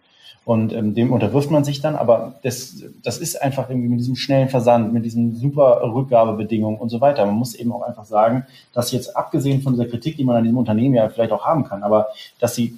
[0.46, 4.18] Und ähm, dem unterwirft man sich dann, aber das, das ist einfach irgendwie mit diesem
[4.18, 7.26] schnellen Versand, mit diesen super Rückgabebedingungen und so weiter.
[7.26, 10.44] Man muss eben auch einfach sagen, dass jetzt abgesehen von dieser Kritik, die man an
[10.44, 12.08] diesem Unternehmen ja vielleicht auch haben kann, aber
[12.40, 12.78] dass sie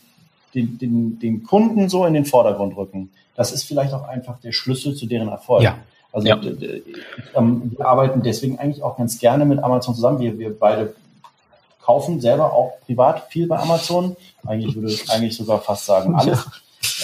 [0.54, 4.52] den, den, den Kunden so in den Vordergrund rücken, das ist vielleicht auch einfach der
[4.52, 5.64] Schlüssel zu deren Erfolg.
[5.64, 5.78] Ja.
[6.12, 6.40] Also ja.
[7.36, 10.20] Ähm, wir arbeiten deswegen eigentlich auch ganz gerne mit Amazon zusammen.
[10.20, 10.94] Wir, wir beide
[11.82, 14.16] kaufen selber auch privat viel bei Amazon.
[14.46, 16.46] Eigentlich würde ich eigentlich sogar fast sagen alles.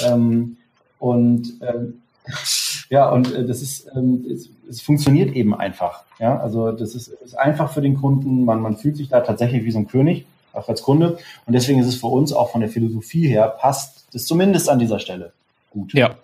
[0.06, 0.58] Ähm,
[1.00, 2.02] und ähm,
[2.89, 6.04] ja, und äh, das ist, ähm, es, es, funktioniert eben einfach.
[6.20, 8.46] Ja, also das ist, ist einfach für den Kunden.
[8.46, 11.17] Man, man fühlt sich da tatsächlich wie so ein König, auch als Kunde.
[11.46, 14.80] Und deswegen ist es für uns auch von der Philosophie her passt das zumindest an
[14.80, 15.32] dieser Stelle
[15.72, 15.94] gut.
[15.94, 16.15] Ja,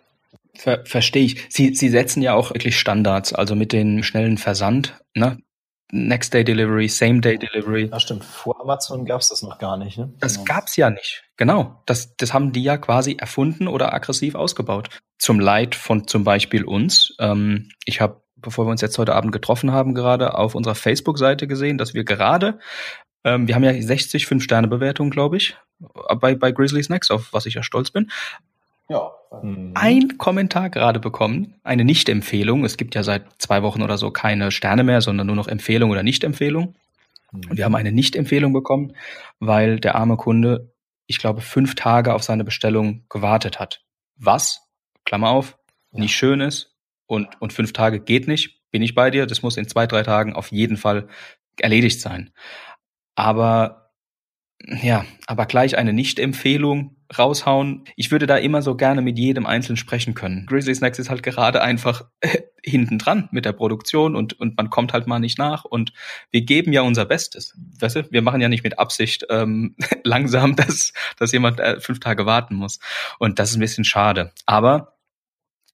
[0.58, 1.46] Ver Verstehe ich.
[1.50, 5.00] Sie, Sie setzen ja auch wirklich Standards, also mit den schnellen Versand.
[5.14, 5.38] Ne?
[5.92, 7.90] Next Day Delivery, Same Day Delivery.
[7.92, 8.26] Ja, stimmt.
[8.26, 9.98] Vor Amazon gab es das noch gar nicht.
[9.98, 10.14] Ne?
[10.20, 10.46] Das genau.
[10.46, 11.24] gab's ja nicht.
[11.38, 11.82] Genau.
[11.86, 14.90] Das, das haben die ja quasi erfunden oder aggressiv ausgebaut.
[15.18, 17.16] Zum Leid von zum Beispiel uns.
[17.20, 21.48] Ähm, ich habe, bevor wir uns jetzt heute Abend getroffen haben, gerade auf unserer Facebook-Seite
[21.48, 22.60] gesehen, dass wir gerade,
[23.24, 25.56] ähm, wir haben ja 60 Fünf-Sterne-Bewertungen, glaube ich,
[26.20, 28.12] bei, bei Grizzly Snacks, auf was ich ja stolz bin.
[28.90, 29.12] Ja.
[29.74, 32.64] Ein Kommentar gerade bekommen, eine Nicht-Empfehlung.
[32.64, 35.92] Es gibt ja seit zwei Wochen oder so keine Sterne mehr, sondern nur noch Empfehlung
[35.92, 36.76] oder Nicht-Empfehlung.
[37.34, 37.58] Und mhm.
[37.58, 38.94] wir haben eine Nicht-Empfehlung bekommen,
[39.40, 40.74] weil der arme Kunde,
[41.08, 43.84] ich glaube, fünf Tage auf seine Bestellung gewartet hat.
[44.16, 44.62] Was,
[45.04, 45.58] Klammer auf,
[45.92, 49.26] nicht schön ist und, und fünf Tage geht nicht, bin ich bei dir.
[49.26, 51.08] Das muss in zwei, drei Tagen auf jeden Fall
[51.60, 52.32] erledigt sein.
[53.16, 53.92] Aber
[54.66, 57.84] ja, aber gleich eine Nicht-Empfehlung raushauen.
[57.96, 60.46] Ich würde da immer so gerne mit jedem Einzelnen sprechen können.
[60.46, 62.06] Grizzly Snacks ist halt gerade einfach
[62.64, 65.94] hinten dran mit der Produktion und, und man kommt halt mal nicht nach und
[66.32, 67.56] wir geben ja unser Bestes.
[67.80, 72.00] Weißt du, wir machen ja nicht mit Absicht ähm, langsam, dass, dass jemand äh, fünf
[72.00, 72.80] Tage warten muss.
[73.20, 74.32] Und das ist ein bisschen schade.
[74.46, 74.98] Aber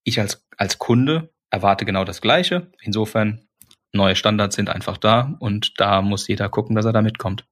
[0.04, 2.72] ich als, als Kunde erwarte genau das Gleiche.
[2.82, 3.48] Insofern,
[3.93, 7.46] neue Standards sind einfach da und da muss jeder gucken, dass er da mitkommt.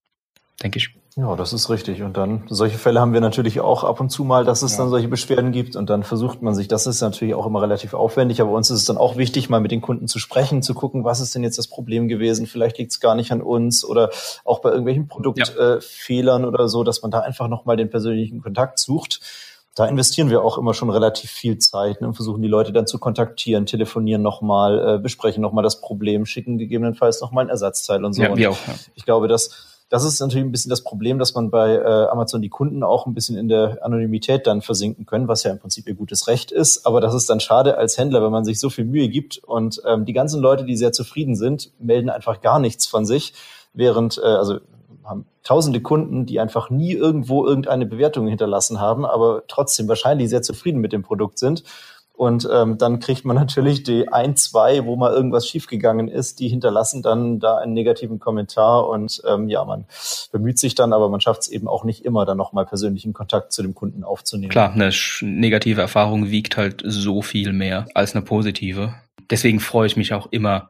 [0.61, 1.00] Denke ich.
[1.17, 2.03] Ja, das ist richtig.
[2.03, 4.77] Und dann, solche Fälle haben wir natürlich auch ab und zu mal, dass es ja.
[4.77, 5.75] dann solche Beschwerden gibt.
[5.75, 8.79] Und dann versucht man sich, das ist natürlich auch immer relativ aufwendig, aber uns ist
[8.79, 11.43] es dann auch wichtig, mal mit den Kunden zu sprechen, zu gucken, was ist denn
[11.43, 12.47] jetzt das Problem gewesen?
[12.47, 14.09] Vielleicht liegt es gar nicht an uns oder
[14.45, 16.47] auch bei irgendwelchen Produktfehlern ja.
[16.47, 19.19] äh, oder so, dass man da einfach nochmal den persönlichen Kontakt sucht.
[19.75, 22.87] Da investieren wir auch immer schon relativ viel Zeit ne, und versuchen die Leute dann
[22.87, 28.13] zu kontaktieren, telefonieren nochmal, äh, besprechen nochmal das Problem, schicken gegebenenfalls nochmal ein Ersatzteil und
[28.13, 28.21] so.
[28.21, 28.75] Ja, wir auch, ja.
[28.95, 32.41] Ich glaube, dass das ist natürlich ein bisschen das Problem, dass man bei äh, Amazon
[32.41, 35.85] die Kunden auch ein bisschen in der Anonymität dann versinken können, was ja im Prinzip
[35.85, 36.87] ihr gutes Recht ist.
[36.87, 39.81] Aber das ist dann schade als Händler, wenn man sich so viel Mühe gibt und
[39.85, 43.33] ähm, die ganzen Leute, die sehr zufrieden sind, melden einfach gar nichts von sich,
[43.73, 44.59] während, äh, also
[45.03, 50.41] haben tausende Kunden, die einfach nie irgendwo irgendeine Bewertung hinterlassen haben, aber trotzdem wahrscheinlich sehr
[50.41, 51.65] zufrieden mit dem Produkt sind.
[52.21, 56.49] Und ähm, dann kriegt man natürlich die ein, zwei, wo mal irgendwas schiefgegangen ist, die
[56.49, 59.85] hinterlassen dann da einen negativen Kommentar und ähm, ja, man
[60.31, 63.51] bemüht sich dann, aber man schafft es eben auch nicht immer, dann nochmal persönlichen Kontakt
[63.53, 64.51] zu dem Kunden aufzunehmen.
[64.51, 68.93] Klar, eine negative Erfahrung wiegt halt so viel mehr als eine positive.
[69.31, 70.69] Deswegen freue ich mich auch immer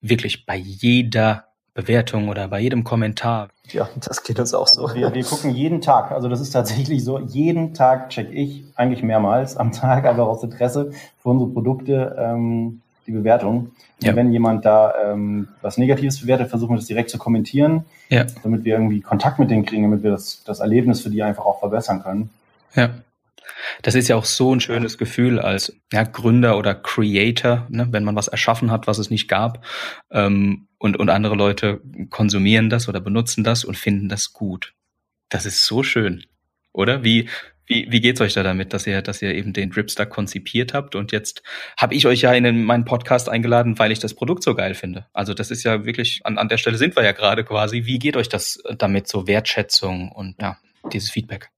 [0.00, 1.47] wirklich bei jeder
[1.78, 3.50] Bewertung oder bei jedem Kommentar.
[3.68, 4.82] Ja, das geht uns auch so.
[4.82, 8.64] Also wir, wir gucken jeden Tag, also das ist tatsächlich so, jeden Tag check ich,
[8.74, 10.90] eigentlich mehrmals am Tag, einfach aus Interesse
[11.22, 13.70] für unsere Produkte ähm, die Bewertung.
[14.02, 14.10] Ja.
[14.10, 18.26] Und wenn jemand da ähm, was Negatives bewertet, versuchen wir das direkt zu kommentieren, ja.
[18.42, 21.44] damit wir irgendwie Kontakt mit denen kriegen, damit wir das, das Erlebnis für die einfach
[21.44, 22.30] auch verbessern können.
[22.74, 22.90] Ja.
[23.82, 28.04] Das ist ja auch so ein schönes Gefühl als ja, Gründer oder Creator, ne, wenn
[28.04, 29.64] man was erschaffen hat, was es nicht gab.
[30.10, 31.80] Ähm, und, und andere Leute
[32.10, 34.74] konsumieren das oder benutzen das und finden das gut.
[35.28, 36.24] Das ist so schön,
[36.72, 37.04] oder?
[37.04, 37.28] Wie,
[37.66, 40.94] wie, wie geht's euch da damit, dass ihr, dass ihr eben den Dripster konzipiert habt?
[40.94, 41.42] Und jetzt
[41.76, 45.06] habe ich euch ja in meinen Podcast eingeladen, weil ich das Produkt so geil finde.
[45.12, 47.84] Also das ist ja wirklich, an, an der Stelle sind wir ja gerade quasi.
[47.84, 50.56] Wie geht euch das damit, so Wertschätzung und ja,
[50.92, 51.50] dieses Feedback?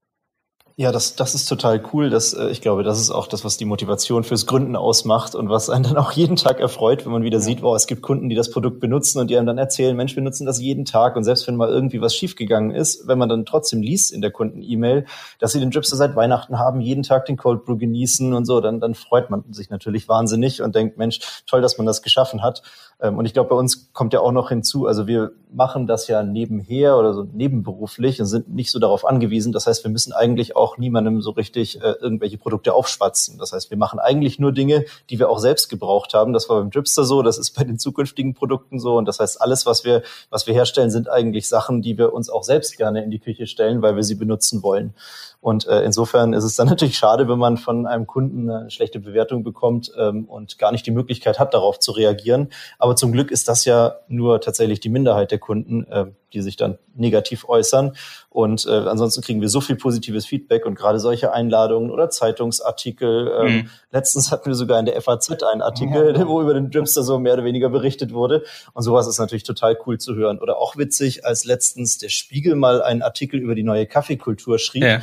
[0.81, 2.09] Ja, das, das ist total cool.
[2.09, 5.47] Das, äh, ich glaube, das ist auch das, was die Motivation fürs Gründen ausmacht und
[5.47, 7.43] was einen dann auch jeden Tag erfreut, wenn man wieder ja.
[7.43, 10.15] sieht, wow, es gibt Kunden, die das Produkt benutzen und die einem dann erzählen, Mensch,
[10.15, 11.15] wir nutzen das jeden Tag.
[11.15, 14.31] Und selbst wenn mal irgendwie was schiefgegangen ist, wenn man dann trotzdem liest in der
[14.31, 15.05] Kunden-E-Mail,
[15.37, 18.59] dass sie den Dripster seit Weihnachten haben, jeden Tag den Cold Brew genießen und so,
[18.59, 22.41] dann, dann freut man sich natürlich wahnsinnig und denkt, Mensch, toll, dass man das geschaffen
[22.41, 22.63] hat.
[23.01, 26.07] Ähm, und ich glaube, bei uns kommt ja auch noch hinzu, also wir machen das
[26.07, 29.51] ja nebenher oder so nebenberuflich und sind nicht so darauf angewiesen.
[29.51, 33.37] Das heißt, wir müssen eigentlich auch niemandem so richtig äh, irgendwelche Produkte aufschwatzen.
[33.37, 36.31] Das heißt, wir machen eigentlich nur Dinge, die wir auch selbst gebraucht haben.
[36.31, 38.95] Das war beim Dripster so, das ist bei den zukünftigen Produkten so.
[38.95, 42.29] Und das heißt, alles, was wir, was wir herstellen, sind eigentlich Sachen, die wir uns
[42.29, 44.93] auch selbst gerne in die Küche stellen, weil wir sie benutzen wollen.
[45.41, 48.99] Und äh, insofern ist es dann natürlich schade, wenn man von einem Kunden eine schlechte
[48.99, 52.49] Bewertung bekommt ähm, und gar nicht die Möglichkeit hat, darauf zu reagieren.
[52.91, 56.57] Aber zum Glück ist das ja nur tatsächlich die Minderheit der Kunden, äh, die sich
[56.57, 57.95] dann negativ äußern.
[58.29, 63.31] Und äh, ansonsten kriegen wir so viel positives Feedback und gerade solche Einladungen oder Zeitungsartikel.
[63.39, 63.69] Ähm, mhm.
[63.91, 66.27] Letztens hatten wir sogar in der FAZ einen Artikel, ja.
[66.27, 68.43] wo über den Dripster so mehr oder weniger berichtet wurde.
[68.73, 70.39] Und sowas ist natürlich total cool zu hören.
[70.39, 74.83] Oder auch witzig, als letztens der Spiegel mal einen Artikel über die neue Kaffeekultur schrieb.
[74.83, 75.01] Ja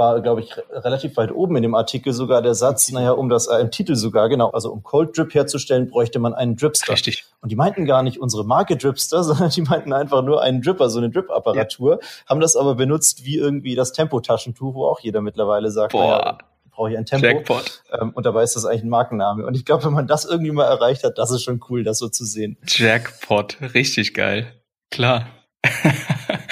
[0.00, 3.46] war, glaube ich, relativ weit oben in dem Artikel sogar der Satz, naja, um das
[3.48, 6.94] im Titel sogar, genau, also um Cold Drip herzustellen, bräuchte man einen Dripster.
[6.94, 7.26] Richtig.
[7.42, 10.88] Und die meinten gar nicht unsere Marke Dripster, sondern die meinten einfach nur einen Dripper,
[10.88, 12.08] so eine Drip-Apparatur, ja.
[12.26, 16.18] haben das aber benutzt wie irgendwie das Tempo-Taschentuch, wo auch jeder mittlerweile sagt, Boah.
[16.18, 16.38] Naja,
[16.70, 17.26] brauche ich ein Tempo.
[17.26, 17.82] Jackpot.
[18.00, 19.44] Ähm, und dabei ist das eigentlich ein Markenname.
[19.44, 21.98] Und ich glaube, wenn man das irgendwie mal erreicht hat, das ist schon cool, das
[21.98, 22.56] so zu sehen.
[22.66, 24.50] Jackpot, richtig geil.
[24.90, 25.26] Klar.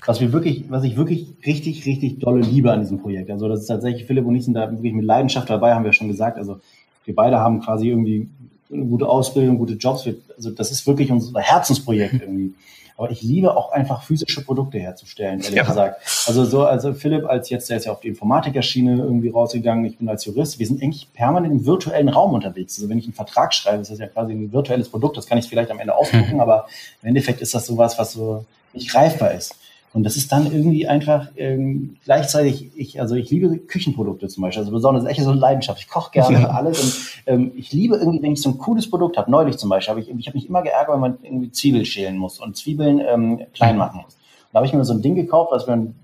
[0.08, 3.30] was wir wirklich, was ich wirklich richtig, richtig dolle liebe an diesem Projekt.
[3.30, 5.92] Also das ist tatsächlich, Philipp und ich sind da wirklich mit Leidenschaft dabei, haben wir
[5.92, 6.38] schon gesagt.
[6.38, 6.60] Also
[7.04, 8.26] wir beide haben quasi irgendwie
[8.72, 10.06] eine gute Ausbildung, gute Jobs.
[10.06, 12.54] Wir, also das ist wirklich unser Herzensprojekt irgendwie.
[12.96, 15.64] Aber ich liebe auch einfach physische Produkte herzustellen, ehrlich ja.
[15.64, 16.00] gesagt.
[16.26, 19.84] Also so, also Philipp als jetzt, der ist ja auf die Informatikerschiene irgendwie rausgegangen.
[19.84, 20.58] Ich bin als Jurist.
[20.58, 22.78] Wir sind eigentlich permanent im virtuellen Raum unterwegs.
[22.78, 25.18] Also wenn ich einen Vertrag schreibe, ist das ja quasi ein virtuelles Produkt.
[25.18, 26.66] Das kann ich vielleicht am Ende ausdrucken, aber
[27.02, 29.54] im Endeffekt ist das sowas, was so nicht greifbar ist.
[29.94, 34.60] Und das ist dann irgendwie einfach ähm, gleichzeitig, ich, also ich liebe Küchenprodukte zum Beispiel,
[34.60, 35.80] also besonders echt so eine Leidenschaft.
[35.80, 39.16] Ich koche gerne alles und ähm, ich liebe irgendwie, wenn ich so ein cooles Produkt
[39.16, 39.30] habe.
[39.30, 42.18] Neulich zum Beispiel habe ich, ich habe mich immer geärgert, wenn man irgendwie Zwiebeln schälen
[42.18, 43.78] muss und Zwiebeln ähm, klein mhm.
[43.78, 44.14] machen muss.
[44.14, 45.94] Und da habe ich mir so ein Ding gekauft, was mir ein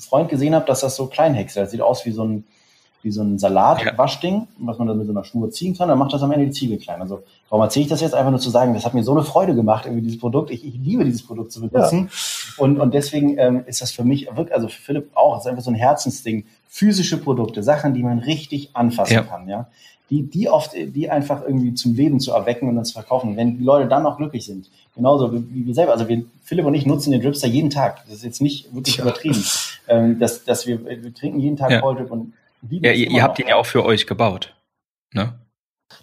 [0.00, 1.64] Freund gesehen habe, dass das so klein häckselt.
[1.64, 2.44] Das sieht aus wie so ein
[3.02, 6.12] wie so ein Salatwaschding, was man dann mit so einer Schnur ziehen kann, dann macht
[6.12, 7.00] das am Ende die Zwiebel klein.
[7.00, 9.22] Also warum erzähle ich das jetzt einfach nur zu sagen, das hat mir so eine
[9.22, 10.50] Freude gemacht, irgendwie dieses Produkt.
[10.50, 12.10] Ich, ich liebe dieses Produkt zu benutzen.
[12.10, 12.64] Ja.
[12.64, 15.50] Und, und deswegen ähm, ist das für mich wirklich, also für Philipp auch, das ist
[15.50, 16.44] einfach so ein Herzensding.
[16.68, 19.22] Physische Produkte, Sachen, die man richtig anfassen ja.
[19.22, 19.68] kann, ja.
[20.10, 23.36] Die, die oft, die einfach irgendwie zum Leben zu erwecken und dann zu verkaufen.
[23.36, 24.70] Wenn die Leute dann auch glücklich sind.
[24.94, 25.92] Genauso wie wir selber.
[25.92, 28.04] Also wir, Philipp und ich nutzen den Dripster jeden Tag.
[28.06, 29.02] Das ist jetzt nicht wirklich ja.
[29.02, 29.44] übertrieben.
[29.86, 31.80] Ähm, dass, dass wir, wir trinken jeden Tag ja.
[31.80, 32.32] Drip und
[32.68, 34.54] ja, ihr, ihr habt ihn ja auch für euch gebaut.
[35.12, 35.38] Ne?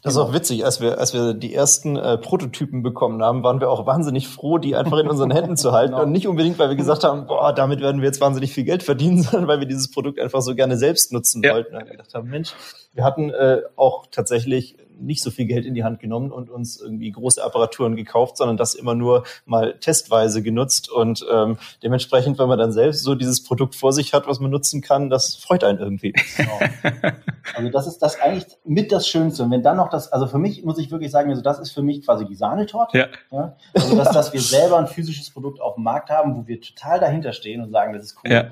[0.02, 3.60] Das ist auch witzig, als wir, als wir die ersten äh, Prototypen bekommen haben, waren
[3.60, 5.92] wir auch wahnsinnig froh, die einfach in unseren Händen zu halten.
[5.92, 6.04] genau.
[6.04, 8.82] Und nicht unbedingt, weil wir gesagt haben, boah, damit werden wir jetzt wahnsinnig viel Geld
[8.82, 11.54] verdienen, sondern weil wir dieses Produkt einfach so gerne selbst nutzen ja.
[11.54, 11.76] wollten.
[11.76, 12.54] Und wir gedacht haben, Mensch,
[12.94, 16.80] wir hatten äh, auch tatsächlich nicht so viel Geld in die Hand genommen und uns
[16.80, 20.92] irgendwie große Apparaturen gekauft, sondern das immer nur mal testweise genutzt.
[20.92, 24.52] Und ähm, dementsprechend, wenn man dann selbst so dieses Produkt vor sich hat, was man
[24.52, 26.14] nutzen kann, das freut einen irgendwie.
[26.38, 26.60] Genau.
[27.54, 29.44] Also das ist das eigentlich mit das Schönste.
[29.44, 31.72] Und wenn dann noch das, also für mich muss ich wirklich sagen, also das ist
[31.72, 32.98] für mich quasi die Sahnetorte.
[32.98, 33.08] Ja.
[33.32, 33.56] ja?
[33.74, 37.00] Also dass, dass wir selber ein physisches Produkt auf dem Markt haben, wo wir total
[37.00, 38.32] dahinter stehen und sagen, das ist cool.
[38.32, 38.52] Ja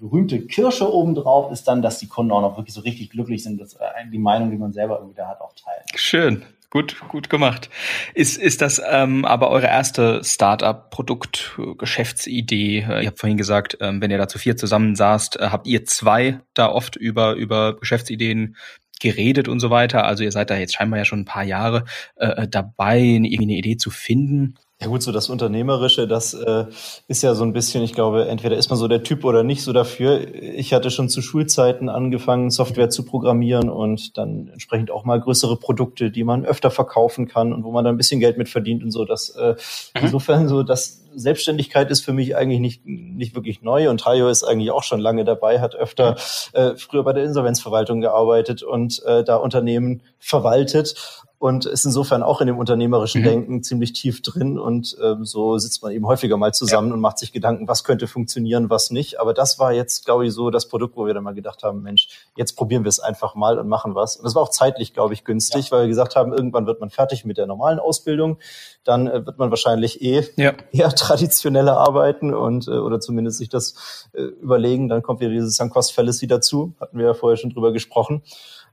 [0.00, 3.60] berühmte Kirsche obendrauf ist dann, dass die Kunden auch noch wirklich so richtig glücklich sind,
[3.60, 5.84] dass äh, die Meinung, die man selber irgendwie da hat, auch teilen.
[5.94, 6.42] Schön.
[6.70, 7.68] Gut, gut gemacht.
[8.14, 12.78] Ist, ist das ähm, aber eure erste Startup-Produkt, Geschäftsidee?
[12.78, 16.38] Ihr habt vorhin gesagt, ähm, wenn ihr da zu vier zusammensaßt, äh, habt ihr zwei
[16.54, 18.54] da oft über, über Geschäftsideen
[19.00, 20.04] geredet und so weiter.
[20.04, 21.86] Also ihr seid da jetzt scheinbar ja schon ein paar Jahre
[22.16, 24.54] äh, dabei, irgendwie eine Idee zu finden.
[24.82, 26.64] Ja gut, so das Unternehmerische, das äh,
[27.06, 29.62] ist ja so ein bisschen, ich glaube, entweder ist man so der Typ oder nicht
[29.62, 30.34] so dafür.
[30.34, 35.58] Ich hatte schon zu Schulzeiten angefangen, Software zu programmieren und dann entsprechend auch mal größere
[35.58, 38.82] Produkte, die man öfter verkaufen kann und wo man dann ein bisschen Geld mit verdient
[38.82, 39.04] und so.
[39.04, 39.50] Das äh,
[39.96, 40.04] mhm.
[40.06, 44.44] insofern so, dass Selbstständigkeit ist für mich eigentlich nicht, nicht wirklich neu und Hajo ist
[44.44, 46.16] eigentlich auch schon lange dabei, hat öfter
[46.54, 52.42] äh, früher bei der Insolvenzverwaltung gearbeitet und äh, da Unternehmen verwaltet und ist insofern auch
[52.42, 53.24] in dem unternehmerischen mhm.
[53.24, 56.94] Denken ziemlich tief drin und ähm, so sitzt man eben häufiger mal zusammen ja.
[56.94, 59.18] und macht sich Gedanken, was könnte funktionieren, was nicht.
[59.18, 61.80] Aber das war jetzt, glaube ich, so das Produkt, wo wir dann mal gedacht haben,
[61.80, 64.16] Mensch, jetzt probieren wir es einfach mal und machen was.
[64.16, 65.72] Und das war auch zeitlich, glaube ich, günstig, ja.
[65.72, 68.36] weil wir gesagt haben, irgendwann wird man fertig mit der normalen Ausbildung,
[68.84, 70.52] dann äh, wird man wahrscheinlich eh ja.
[70.72, 74.90] eher traditioneller arbeiten und äh, oder zumindest sich das äh, überlegen.
[74.90, 78.22] Dann kommt wieder dieses Sunk Cost Fallacy dazu, hatten wir ja vorher schon drüber gesprochen.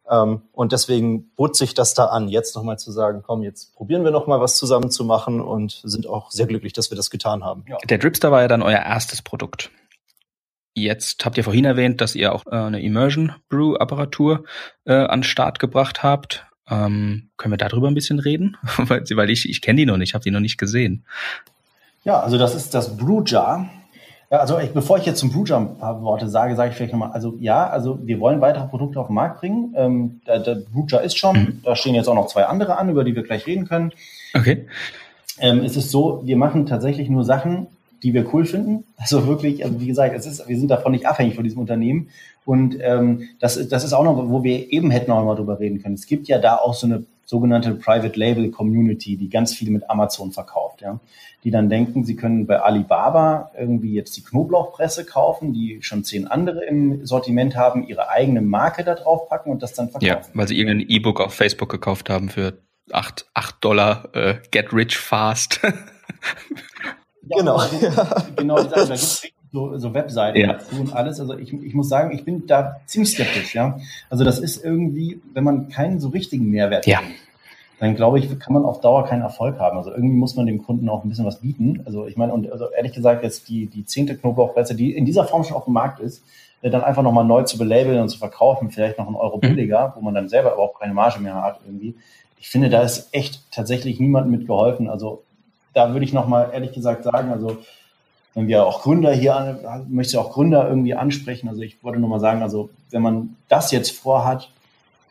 [0.09, 4.03] Ähm, und deswegen bot sich das da an, jetzt nochmal zu sagen, komm, jetzt probieren
[4.03, 7.43] wir nochmal was zusammen zu machen und sind auch sehr glücklich, dass wir das getan
[7.43, 7.65] haben.
[7.67, 7.77] Ja.
[7.89, 9.69] Der Dripster war ja dann euer erstes Produkt.
[10.73, 14.43] Jetzt habt ihr vorhin erwähnt, dass ihr auch äh, eine Immersion Brew Apparatur
[14.85, 16.45] äh, an Start gebracht habt.
[16.69, 18.57] Ähm, können wir darüber ein bisschen reden?
[18.77, 21.03] weil ich, ich kenne die noch nicht, habe die noch nicht gesehen.
[22.03, 23.69] Ja, also das ist das Brew Jar.
[24.29, 26.91] Ja, also ich, bevor ich jetzt zum Blue ein paar Worte sage, sage ich vielleicht
[26.91, 29.73] nochmal, also ja, also wir wollen weitere Produkte auf den Markt bringen.
[29.77, 31.61] Ähm, der, der Blue ist schon, mhm.
[31.63, 33.93] da stehen jetzt auch noch zwei andere an, über die wir gleich reden können.
[34.33, 34.67] Okay.
[35.39, 37.67] Ähm, es ist so, wir machen tatsächlich nur Sachen,
[38.03, 38.83] die wir cool finden.
[38.97, 42.09] Also wirklich, also wie gesagt, es ist, wir sind davon nicht abhängig von diesem Unternehmen.
[42.45, 45.81] Und ähm, das, das ist auch noch, wo wir eben hätten auch mal drüber reden
[45.81, 45.95] können.
[45.95, 49.89] Es gibt ja da auch so eine sogenannte Private Label Community, die ganz viel mit
[49.89, 50.99] Amazon verkauft, ja.
[51.43, 56.25] Die dann denken, sie können bei Alibaba irgendwie jetzt die Knoblauchpresse kaufen, die schon zehn
[56.25, 60.05] andere im Sortiment haben, ihre eigene Marke da drauf packen und das dann verkaufen.
[60.05, 62.61] Ja, weil sie irgendein E-Book auf Facebook gekauft haben für
[62.91, 65.59] acht acht Dollar, äh, get rich fast.
[65.63, 67.61] ja, genau.
[68.37, 70.53] genau, da gibt's so, so Webseiten ja.
[70.53, 71.19] dazu und alles.
[71.19, 73.79] Also ich, ich muss sagen, ich bin da ziemlich skeptisch, ja.
[74.09, 76.97] Also das ist irgendwie, wenn man keinen so richtigen Mehrwert ja.
[76.97, 77.05] hat,
[77.79, 79.77] dann glaube ich, kann man auf Dauer keinen Erfolg haben.
[79.77, 81.83] Also irgendwie muss man dem Kunden auch ein bisschen was bieten.
[81.85, 85.25] Also ich meine, und also ehrlich gesagt, jetzt die, die zehnte Knoblauchpresse, die in dieser
[85.25, 86.23] Form schon auf dem Markt ist,
[86.61, 89.41] äh, dann einfach nochmal neu zu belabeln und zu verkaufen, vielleicht noch einen Euro mhm.
[89.41, 91.95] billiger, wo man dann selber überhaupt keine Marge mehr hat irgendwie.
[92.39, 94.89] Ich finde, da ist echt tatsächlich niemandem mitgeholfen.
[94.89, 95.23] Also
[95.73, 97.57] da würde ich nochmal ehrlich gesagt sagen, also
[98.37, 101.49] wenn wir auch Gründer hier, möchte auch Gründer irgendwie ansprechen.
[101.49, 104.51] Also ich wollte nur mal sagen, also wenn man das jetzt vorhat,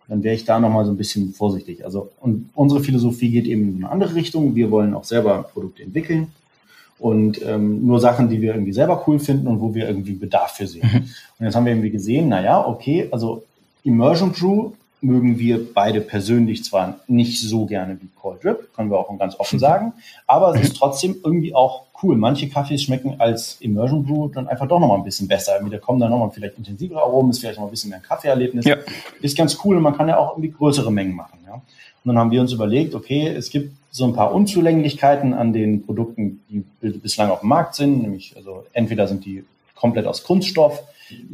[0.06, 1.84] dann wäre ich da nochmal so ein bisschen vorsichtig.
[1.84, 4.54] Also und unsere Philosophie geht eben in eine andere Richtung.
[4.54, 6.28] Wir wollen auch selber Produkte entwickeln
[7.00, 10.52] und ähm, nur Sachen, die wir irgendwie selber cool finden und wo wir irgendwie Bedarf
[10.52, 10.88] für sehen.
[10.88, 10.98] Mhm.
[11.40, 13.42] Und jetzt haben wir irgendwie gesehen, naja, okay, also
[13.82, 18.98] Immersion Crew mögen wir beide persönlich zwar nicht so gerne wie Cold Drip, können wir
[18.98, 19.94] auch ganz offen sagen,
[20.28, 22.16] aber es ist trotzdem irgendwie auch cool.
[22.16, 25.58] Manche Kaffees schmecken als Immersion Brew dann einfach doch nochmal ein bisschen besser.
[25.70, 28.64] Da kommen dann nochmal vielleicht intensivere Aromen, ist vielleicht noch ein bisschen mehr ein Kaffeeerlebnis.
[28.64, 28.76] Ja.
[29.20, 31.38] Ist ganz cool und man kann ja auch irgendwie größere Mengen machen.
[31.46, 31.54] Ja.
[31.54, 31.62] Und
[32.04, 36.40] dann haben wir uns überlegt, okay, es gibt so ein paar Unzulänglichkeiten an den Produkten,
[36.50, 40.82] die bislang auf dem Markt sind, nämlich also entweder sind die komplett aus Kunststoff,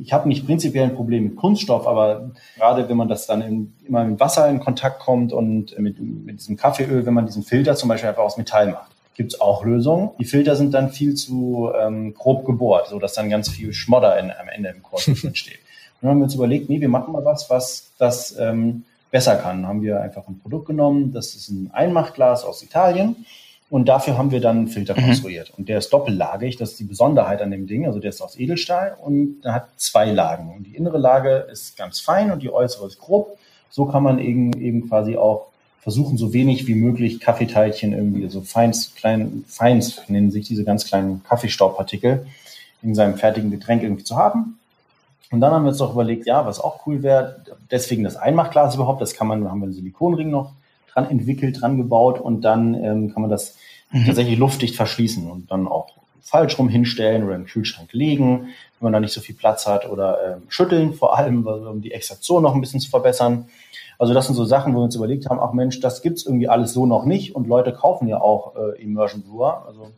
[0.03, 3.73] ich habe nicht prinzipiell ein Problem mit Kunststoff, aber gerade wenn man das dann in,
[3.87, 7.75] immer mit Wasser in Kontakt kommt und mit, mit diesem Kaffeeöl, wenn man diesen Filter
[7.75, 10.11] zum Beispiel einfach aus Metall macht, gibt es auch Lösungen.
[10.19, 14.19] Die Filter sind dann viel zu ähm, grob gebohrt, so dass dann ganz viel Schmodder
[14.19, 15.59] in, am Ende im Korpus entsteht.
[16.01, 19.37] Und dann haben wir uns überlegt, nee, wir machen mal was, was das ähm, besser
[19.37, 19.63] kann.
[19.63, 23.25] Dann haben wir einfach ein Produkt genommen, das ist ein Einmachglas aus Italien
[23.73, 25.05] und dafür haben wir dann einen Filter mhm.
[25.05, 25.53] konstruiert.
[25.57, 27.87] Und der ist doppellagig, das ist die Besonderheit an dem Ding.
[27.87, 30.53] Also der ist aus Edelstahl und der hat zwei Lagen.
[30.55, 33.39] Und die innere Lage ist ganz fein und die äußere ist grob.
[33.71, 35.52] So kann man eben, eben quasi auch
[35.83, 40.87] versuchen, so wenig wie möglich Kaffeeteilchen irgendwie, so feins, klein, feins nennen sich diese ganz
[40.87, 42.25] kleinen Kaffeestaubpartikel
[42.83, 44.59] in seinem fertigen Getränk irgendwie zu haben.
[45.33, 48.77] Und dann haben wir uns doch überlegt, ja, was auch cool wäre, deswegen das Einmachglas
[48.77, 50.53] überhaupt, das kann man, haben wir einen Silikonring noch
[50.93, 53.57] dran entwickelt, dran gebaut und dann ähm, kann man das
[53.91, 54.07] mhm.
[54.07, 55.89] tatsächlich luftdicht verschließen und dann auch
[56.21, 59.89] falsch rum hinstellen oder im Kühlschrank legen, wenn man da nicht so viel Platz hat
[59.89, 63.49] oder ähm, schütteln vor allem, um die Extraktion noch ein bisschen zu verbessern.
[63.99, 66.49] Also das sind so Sachen, wo wir uns überlegt haben, ach Mensch, das gibt's irgendwie
[66.49, 69.65] alles so noch nicht und Leute kaufen ja auch äh, Immersion Brewer.
[69.67, 69.93] Also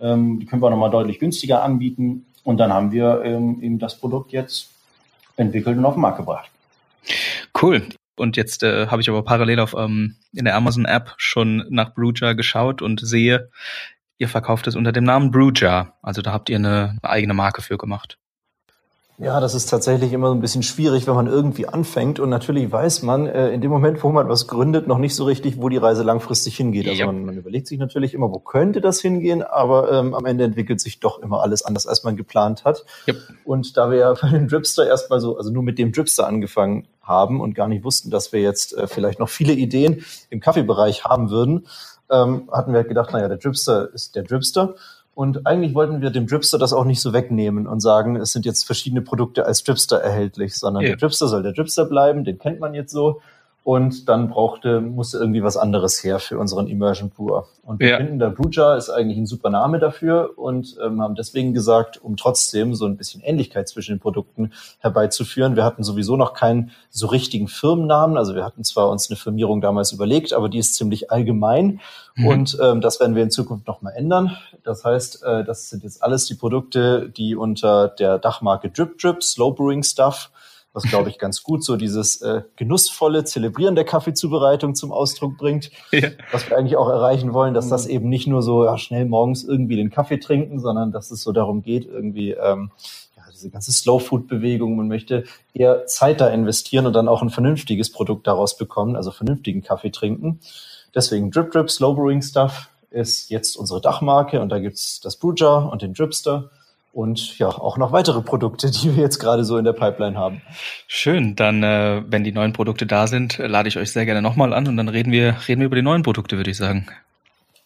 [0.00, 3.98] ähm, die können wir nochmal deutlich günstiger anbieten und dann haben wir ähm, eben das
[3.98, 4.70] Produkt jetzt
[5.36, 6.50] entwickelt und auf den Markt gebracht.
[7.60, 7.82] Cool.
[8.16, 11.94] Und jetzt äh, habe ich aber parallel auf ähm, in der Amazon App schon nach
[11.94, 13.50] Brewjar geschaut und sehe,
[14.18, 15.98] ihr verkauft es unter dem Namen Brewjar.
[16.02, 18.18] Also da habt ihr eine, eine eigene Marke für gemacht.
[19.18, 22.20] Ja, das ist tatsächlich immer so ein bisschen schwierig, wenn man irgendwie anfängt.
[22.20, 25.24] Und natürlich weiß man äh, in dem Moment, wo man was gründet, noch nicht so
[25.24, 26.86] richtig, wo die Reise langfristig hingeht.
[26.86, 30.44] Also man, man überlegt sich natürlich immer, wo könnte das hingehen, aber ähm, am Ende
[30.44, 32.84] entwickelt sich doch immer alles anders, als man geplant hat.
[33.08, 33.16] Yep.
[33.44, 36.86] Und da wir ja bei den Dripster erstmal so, also nur mit dem Dripster angefangen
[37.00, 41.04] haben und gar nicht wussten, dass wir jetzt äh, vielleicht noch viele Ideen im Kaffeebereich
[41.04, 41.66] haben würden,
[42.10, 44.74] ähm, hatten wir halt gedacht, naja, der Dripster ist der Dripster.
[45.16, 48.44] Und eigentlich wollten wir dem Dripster das auch nicht so wegnehmen und sagen, es sind
[48.44, 50.90] jetzt verschiedene Produkte als Dripster erhältlich, sondern yeah.
[50.90, 53.22] der Dripster soll der Dripster bleiben, den kennt man jetzt so.
[53.66, 57.48] Und dann brauchte, musste irgendwie was anderes her für unseren Immersion Brewer.
[57.64, 57.96] Und wir ja.
[57.96, 62.16] finden, der Brewjar ist eigentlich ein super Name dafür und ähm, haben deswegen gesagt, um
[62.16, 65.56] trotzdem so ein bisschen Ähnlichkeit zwischen den Produkten herbeizuführen.
[65.56, 68.16] Wir hatten sowieso noch keinen so richtigen Firmennamen.
[68.16, 71.80] Also wir hatten zwar uns eine Firmierung damals überlegt, aber die ist ziemlich allgemein.
[72.14, 72.26] Mhm.
[72.28, 74.36] Und ähm, das werden wir in Zukunft nochmal ändern.
[74.62, 79.24] Das heißt, äh, das sind jetzt alles die Produkte, die unter der Dachmarke Drip Drip,
[79.24, 80.30] Slow Brewing Stuff,
[80.76, 85.70] was glaube ich ganz gut so dieses äh, genussvolle Zelebrieren der Kaffeezubereitung zum Ausdruck bringt.
[85.90, 86.10] Ja.
[86.30, 89.42] Was wir eigentlich auch erreichen wollen, dass das eben nicht nur so ja, schnell morgens
[89.42, 92.70] irgendwie den Kaffee trinken, sondern dass es so darum geht, irgendwie ähm,
[93.16, 94.76] ja, diese ganze Slow Food Bewegung.
[94.76, 99.10] Man möchte eher Zeit da investieren und dann auch ein vernünftiges Produkt daraus bekommen, also
[99.10, 100.40] vernünftigen Kaffee trinken.
[100.94, 105.72] Deswegen Drip Drip Slow Brewing Stuff ist jetzt unsere Dachmarke und da gibt's das Brewjar
[105.72, 106.50] und den Dripster
[106.96, 110.40] und ja, auch noch weitere Produkte, die wir jetzt gerade so in der Pipeline haben.
[110.88, 114.54] Schön, dann, äh, wenn die neuen Produkte da sind, lade ich euch sehr gerne nochmal
[114.54, 116.86] an und dann reden wir, reden wir über die neuen Produkte, würde ich sagen.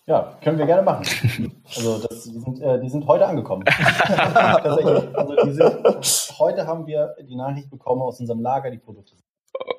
[0.06, 1.04] Ja, können wir gerne machen.
[1.76, 3.64] Also das, die, sind, äh, die sind heute angekommen.
[4.04, 9.14] also die sind, heute haben wir die Nachricht bekommen aus unserem Lager, die Produkte.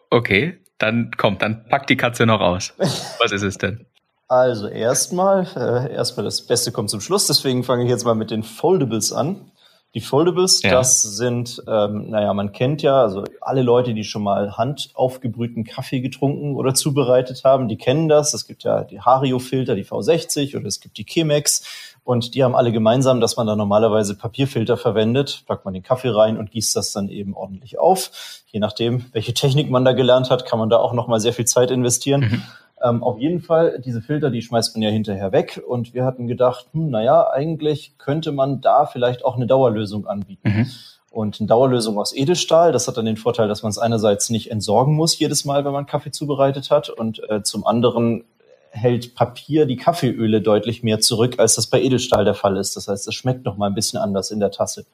[0.10, 2.74] Okay, dann kommt, dann packt die Katze noch aus.
[2.78, 3.86] Was ist es denn?
[4.32, 8.32] Also erstmal, äh, erstmal das Beste kommt zum Schluss, deswegen fange ich jetzt mal mit
[8.32, 9.52] den Foldables an.
[9.94, 10.72] Die Foldables, ja.
[10.72, 16.00] das sind, ähm, naja, man kennt ja, also alle Leute, die schon mal handaufgebrühten Kaffee
[16.00, 18.34] getrunken oder zubereitet haben, die kennen das.
[18.34, 21.66] Es gibt ja die Hario-Filter, die V60 und es gibt die Chemex
[22.06, 26.16] und die haben alle gemeinsam, dass man da normalerweise Papierfilter verwendet, packt man den Kaffee
[26.16, 28.12] rein und gießt das dann eben ordentlich auf.
[28.48, 31.44] Je nachdem, welche Technik man da gelernt hat, kann man da auch nochmal sehr viel
[31.44, 32.22] Zeit investieren.
[32.22, 32.44] Mhm.
[32.84, 35.62] Ähm, auf jeden Fall, diese Filter, die schmeißt man ja hinterher weg.
[35.68, 40.50] Und wir hatten gedacht, hm, naja, eigentlich könnte man da vielleicht auch eine Dauerlösung anbieten.
[40.50, 40.72] Mhm.
[41.12, 44.50] Und eine Dauerlösung aus Edelstahl, das hat dann den Vorteil, dass man es einerseits nicht
[44.50, 46.90] entsorgen muss jedes Mal, wenn man Kaffee zubereitet hat.
[46.90, 48.24] Und äh, zum anderen
[48.72, 52.78] hält Papier die Kaffeeöle deutlich mehr zurück, als das bei Edelstahl der Fall ist.
[52.78, 54.86] Das heißt, es schmeckt noch mal ein bisschen anders in der Tasse.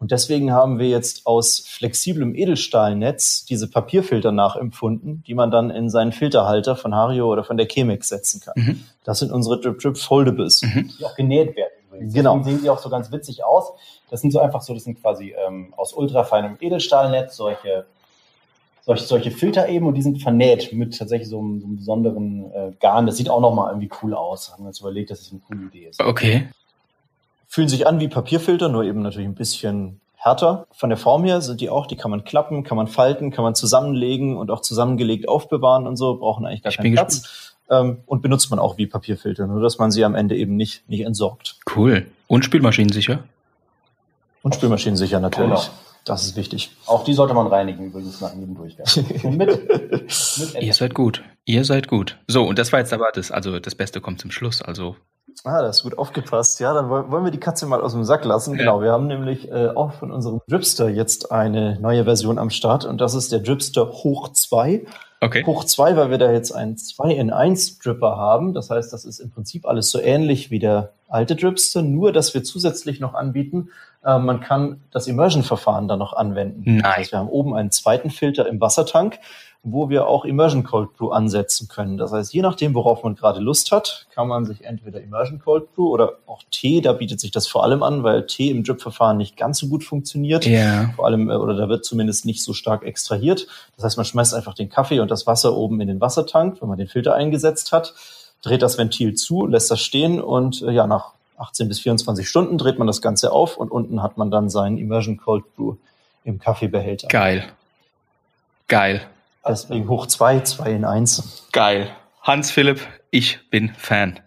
[0.00, 5.90] Und deswegen haben wir jetzt aus flexiblem Edelstahlnetz diese Papierfilter nachempfunden, die man dann in
[5.90, 8.54] seinen Filterhalter von Hario oder von der Chemex setzen kann.
[8.56, 8.84] Mhm.
[9.04, 10.62] Das sind unsere Drip Drip Foldables.
[10.62, 10.90] Mhm.
[10.98, 12.14] Die auch genäht werden übrigens.
[12.14, 12.38] Genau.
[12.38, 13.72] Deswegen sehen die auch so ganz witzig aus.
[14.10, 17.84] Das sind so einfach so, das sind quasi ähm, aus ultrafeinem Edelstahlnetz solche
[18.82, 22.50] solche, solche Filter eben und die sind vernäht mit tatsächlich so einem, so einem besonderen
[22.52, 23.04] äh, Garn.
[23.04, 24.50] Das sieht auch nochmal irgendwie cool aus.
[24.50, 26.00] Haben wir uns überlegt, dass es das eine coole Idee ist.
[26.00, 26.48] Okay
[27.50, 30.68] fühlen sich an wie Papierfilter, nur eben natürlich ein bisschen härter.
[30.70, 33.42] Von der Form her sind die auch, die kann man klappen, kann man falten, kann
[33.42, 37.56] man zusammenlegen und auch zusammengelegt aufbewahren und so, brauchen eigentlich gar ich keinen Platz.
[37.68, 40.88] Ähm, und benutzt man auch wie Papierfilter, nur dass man sie am Ende eben nicht,
[40.88, 41.56] nicht entsorgt.
[41.74, 42.06] Cool.
[42.28, 43.24] Und spülmaschinensicher?
[44.42, 45.50] Und spülmaschinensicher natürlich.
[45.50, 45.74] Genau.
[46.04, 46.70] Das ist wichtig.
[46.86, 48.86] Auch die sollte man reinigen, übrigens nach jedem Durchgang.
[49.36, 49.68] mit,
[50.38, 51.22] mit Ihr seid gut.
[51.44, 52.16] Ihr seid gut.
[52.28, 54.62] So, und das war jetzt aber das, also das Beste kommt zum Schluss.
[54.62, 54.96] Also
[55.44, 56.60] Ah, das ist gut aufgepasst.
[56.60, 58.52] Ja, dann wollen wir die Katze mal aus dem Sack lassen.
[58.52, 58.58] Ja.
[58.58, 62.84] Genau, wir haben nämlich äh, auch von unserem Dripster jetzt eine neue Version am Start
[62.84, 64.86] und das ist der Dripster Hoch 2.
[65.22, 65.44] Okay.
[65.44, 68.54] Hoch 2, weil wir da jetzt einen 2 in 1 Dripper haben.
[68.54, 72.32] Das heißt, das ist im Prinzip alles so ähnlich wie der alte Dripster, nur dass
[72.32, 73.68] wir zusätzlich noch anbieten,
[74.04, 76.62] äh, man kann das Immersion-Verfahren da noch anwenden.
[76.64, 76.82] Nein.
[76.82, 79.18] Das heißt, wir haben oben einen zweiten Filter im Wassertank
[79.62, 81.98] wo wir auch Immersion Cold Brew ansetzen können.
[81.98, 85.74] Das heißt, je nachdem, worauf man gerade Lust hat, kann man sich entweder Immersion Cold
[85.74, 89.18] Brew oder auch Tee, da bietet sich das vor allem an, weil Tee im Drip-Verfahren
[89.18, 90.46] nicht ganz so gut funktioniert.
[90.46, 90.92] Ja.
[90.96, 93.46] Vor allem, äh, oder da wird zumindest nicht so stark extrahiert.
[93.76, 96.68] Das heißt, man schmeißt einfach den Kaffee und das Wasser oben in den Wassertank, wenn
[96.68, 97.94] man den Filter eingesetzt hat,
[98.42, 102.56] dreht das Ventil zu, lässt das stehen und äh, ja, nach 18 bis 24 Stunden
[102.56, 105.76] dreht man das Ganze auf und unten hat man dann seinen Immersion Cold Brew
[106.24, 107.08] im Kaffeebehälter.
[107.08, 107.44] Geil.
[108.68, 109.02] Geil.
[109.46, 111.48] Deswegen hoch zwei, zwei in eins.
[111.52, 111.90] Geil.
[112.22, 112.80] Hans Philipp,
[113.10, 114.20] ich bin Fan.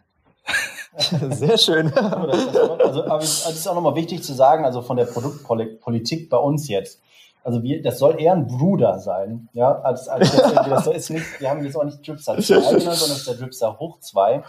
[1.29, 1.93] Sehr schön.
[1.93, 6.67] also, aber es ist auch nochmal wichtig zu sagen, also von der Produktpolitik bei uns
[6.67, 6.99] jetzt.
[7.43, 11.25] Also wir, das soll eher ein Bruder sein, ja, als, als das, das ist nicht,
[11.39, 14.43] wir haben jetzt auch nicht Dripster 2 genannt, sondern es ist der Dripster hoch 2.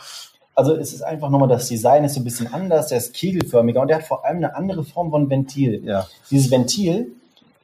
[0.55, 3.81] Also es ist einfach nochmal, das Design ist so ein bisschen anders, der ist kegelförmiger
[3.81, 5.85] und der hat vor allem eine andere Form von Ventil.
[5.85, 6.07] Ja.
[6.31, 7.13] Dieses Ventil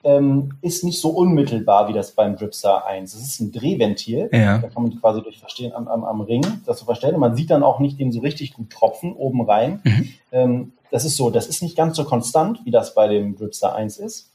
[0.02, 3.14] ähm, ist nicht so unmittelbar wie das beim Dripstar 1.
[3.14, 4.30] Es ist ein Drehventil.
[4.32, 4.58] Ja.
[4.58, 7.14] Da kann man quasi durch verstehen am, am, am Ring das zu verstellen.
[7.14, 9.80] Und man sieht dann auch nicht den so richtig gut tropfen oben rein.
[9.84, 10.08] Mhm.
[10.32, 13.74] Ähm, das ist so, das ist nicht ganz so konstant, wie das bei dem Dripstar
[13.74, 14.30] 1 ist.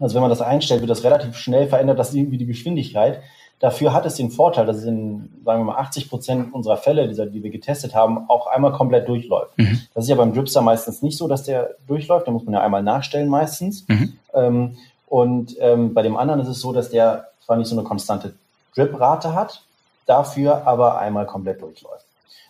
[0.00, 3.20] Also wenn man das einstellt, wird das relativ schnell verändert, das irgendwie die Geschwindigkeit.
[3.60, 7.06] Dafür hat es den Vorteil, dass es in, sagen wir mal, 80 Prozent unserer Fälle,
[7.08, 9.56] die wir getestet haben, auch einmal komplett durchläuft.
[9.58, 9.82] Mhm.
[9.92, 12.26] Das ist ja beim Dripster meistens nicht so, dass der durchläuft.
[12.26, 13.86] Da muss man ja einmal nachstellen meistens.
[13.86, 14.14] Mhm.
[14.34, 14.76] Ähm,
[15.06, 18.34] und ähm, bei dem anderen ist es so, dass der zwar nicht so eine konstante
[18.74, 19.62] Drip-Rate hat,
[20.06, 22.06] dafür aber einmal komplett durchläuft.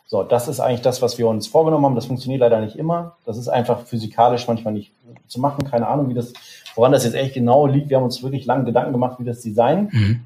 [0.07, 1.95] So, das ist eigentlich das, was wir uns vorgenommen haben.
[1.95, 3.17] Das funktioniert leider nicht immer.
[3.27, 4.91] Das ist einfach physikalisch manchmal nicht
[5.29, 5.71] zu machen.
[5.71, 6.33] Keine Ahnung, wie das,
[6.75, 7.91] woran das jetzt echt genau liegt.
[7.91, 9.89] Wir haben uns wirklich lange Gedanken gemacht, wie das Design.
[9.93, 10.21] Mhm.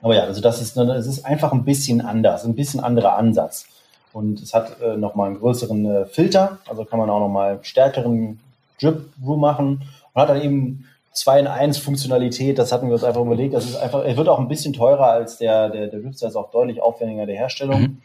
[0.00, 3.66] Aber ja, also das ist, es ist einfach ein bisschen anders, ein bisschen anderer Ansatz.
[4.14, 8.40] Und es hat äh, nochmal einen größeren äh, Filter, also kann man auch nochmal stärkeren
[8.80, 9.82] Drip Brew machen
[10.14, 13.54] und hat dann eben 2 in 1 Funktionalität, das hatten wir uns einfach überlegt.
[13.54, 16.36] Das ist einfach, er wird auch ein bisschen teurer als der, der, der Dripster ist
[16.36, 17.80] auch deutlich aufwendiger der Herstellung.
[17.80, 18.02] Mhm.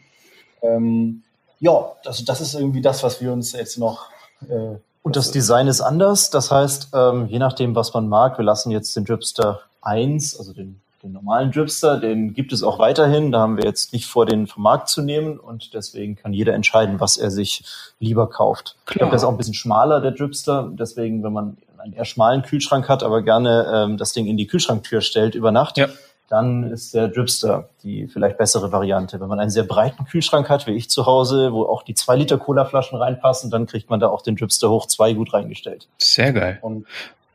[0.62, 1.22] Ähm,
[1.60, 4.08] ja, das, das ist irgendwie das, was wir uns jetzt noch
[4.48, 6.30] äh, Und das Design ist anders.
[6.30, 10.52] Das heißt, ähm, je nachdem, was man mag, wir lassen jetzt den Dripster 1, also
[10.52, 13.30] den, den normalen Dripster, den gibt es auch weiterhin.
[13.30, 16.54] Da haben wir jetzt nicht vor, den vom Markt zu nehmen und deswegen kann jeder
[16.54, 17.64] entscheiden, was er sich
[18.00, 18.76] lieber kauft.
[18.88, 20.70] Ich glaube, der ist auch ein bisschen schmaler, der Dripster.
[20.72, 24.46] Deswegen, wenn man einen eher schmalen Kühlschrank hat, aber gerne ähm, das Ding in die
[24.46, 25.88] Kühlschranktür stellt über Nacht, Ja.
[26.28, 29.20] dann ist der Dripster die vielleicht bessere Variante.
[29.20, 32.16] Wenn man einen sehr breiten Kühlschrank hat, wie ich zu Hause, wo auch die zwei
[32.16, 35.86] Liter Cola-Flaschen reinpassen, dann kriegt man da auch den Dripster hoch zwei gut reingestellt.
[35.98, 36.58] Sehr geil.
[36.62, 36.86] Und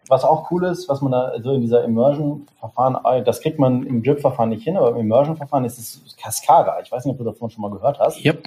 [0.07, 3.85] was auch cool ist, was man da so in dieser Immersion-Verfahren, äh, das kriegt man
[3.85, 6.79] im Drip-Verfahren nicht hin, aber im Immersion-Verfahren ist es Cascara.
[6.81, 8.25] Ich weiß nicht, ob du davon schon mal gehört hast.
[8.25, 8.43] Yep.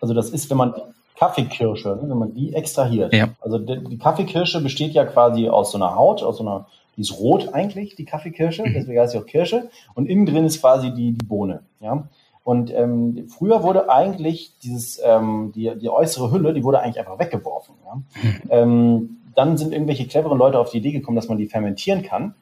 [0.00, 0.74] Also das ist, wenn man
[1.18, 3.12] Kaffeekirsche, ne, wenn man die extrahiert.
[3.12, 3.30] Ja.
[3.40, 6.66] Also die, die Kaffeekirsche besteht ja quasi aus so einer Haut, aus so einer,
[6.96, 8.74] die ist rot eigentlich, die Kaffeekirsche, Mhm.
[8.74, 9.68] deswegen heißt sie auch Kirsche.
[9.94, 11.60] Und innen drin ist quasi die, die Bohne.
[11.80, 12.08] Ja.
[12.44, 17.18] Und ähm, früher wurde eigentlich dieses, ähm, die, die äußere Hülle, die wurde eigentlich einfach
[17.18, 17.74] weggeworfen.
[17.84, 17.94] Ja.
[17.94, 18.40] Mhm.
[18.50, 22.34] Ähm, dann sind irgendwelche cleveren Leute auf die Idee gekommen, dass man die fermentieren kann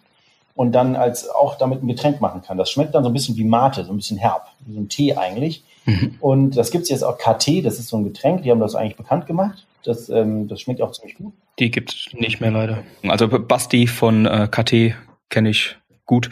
[0.55, 2.57] und dann als auch damit ein Getränk machen kann.
[2.57, 4.89] Das schmeckt dann so ein bisschen wie Mate, so ein bisschen herb, wie so ein
[4.89, 5.65] Tee eigentlich.
[5.87, 6.17] Mhm.
[6.21, 8.97] Und das gibt's jetzt auch KT, das ist so ein Getränk, die haben das eigentlich
[8.97, 9.67] bekannt gemacht.
[9.85, 11.33] Das, ähm, das schmeckt auch ziemlich gut.
[11.59, 12.83] Die gibt's nicht mehr leider.
[13.05, 14.97] Also Basti von äh, KT
[15.31, 16.29] kenne ich gut.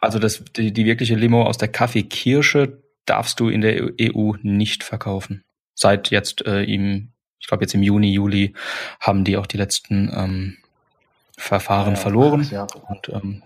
[0.00, 4.84] Also das, die, die wirkliche Limo aus der Kaffeekirsche darfst du in der EU nicht
[4.84, 5.42] verkaufen.
[5.74, 8.52] Seit jetzt äh, im, ich glaube jetzt im Juni, Juli
[9.00, 10.56] haben die auch die letzten ähm,
[11.38, 12.48] Verfahren Ja, verloren.
[12.50, 12.66] Ja.
[12.88, 13.42] Und ähm,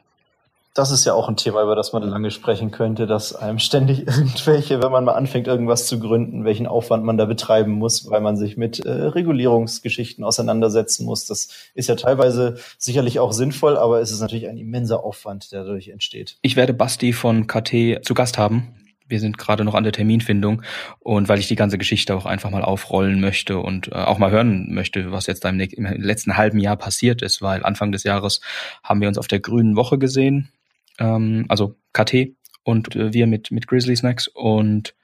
[0.75, 4.01] Das ist ja auch ein Thema, über das man lange sprechen könnte, dass einem ständig
[4.07, 8.21] irgendwelche, wenn man mal anfängt, irgendwas zu gründen, welchen Aufwand man da betreiben muss, weil
[8.21, 11.27] man sich mit äh, Regulierungsgeschichten auseinandersetzen muss.
[11.27, 15.65] Das ist ja teilweise sicherlich auch sinnvoll, aber es ist natürlich ein immenser Aufwand, der
[15.65, 16.37] dadurch entsteht.
[16.43, 18.75] Ich werde Basti von KT zu Gast haben.
[19.09, 20.63] Wir sind gerade noch an der Terminfindung
[21.01, 24.31] und weil ich die ganze Geschichte auch einfach mal aufrollen möchte und äh, auch mal
[24.31, 28.41] hören möchte, was jetzt im, im letzten halben Jahr passiert ist, weil Anfang des Jahres
[28.85, 30.53] haben wir uns auf der Grünen Woche gesehen,
[31.01, 34.95] ähm, also KT und äh, wir mit, mit Grizzly Snacks und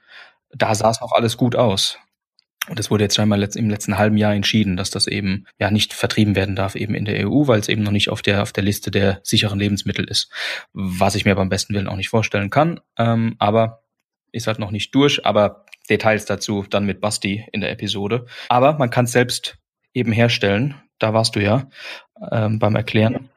[0.51, 1.99] da sah es noch alles gut aus.
[2.69, 5.71] Und es wurde jetzt scheinbar letzt, im letzten halben Jahr entschieden, dass das eben ja
[5.71, 8.43] nicht vertrieben werden darf eben in der EU, weil es eben noch nicht auf der
[8.43, 10.29] auf der Liste der sicheren Lebensmittel ist,
[10.73, 12.81] was ich mir beim besten Willen auch nicht vorstellen kann.
[12.97, 13.83] Ähm, aber
[14.33, 18.25] ist halt noch nicht durch, aber Details dazu dann mit Basti in der Episode.
[18.49, 19.57] Aber man kann es selbst
[19.93, 20.75] eben herstellen.
[20.99, 21.69] Da warst du ja
[22.31, 23.29] ähm, beim Erklären.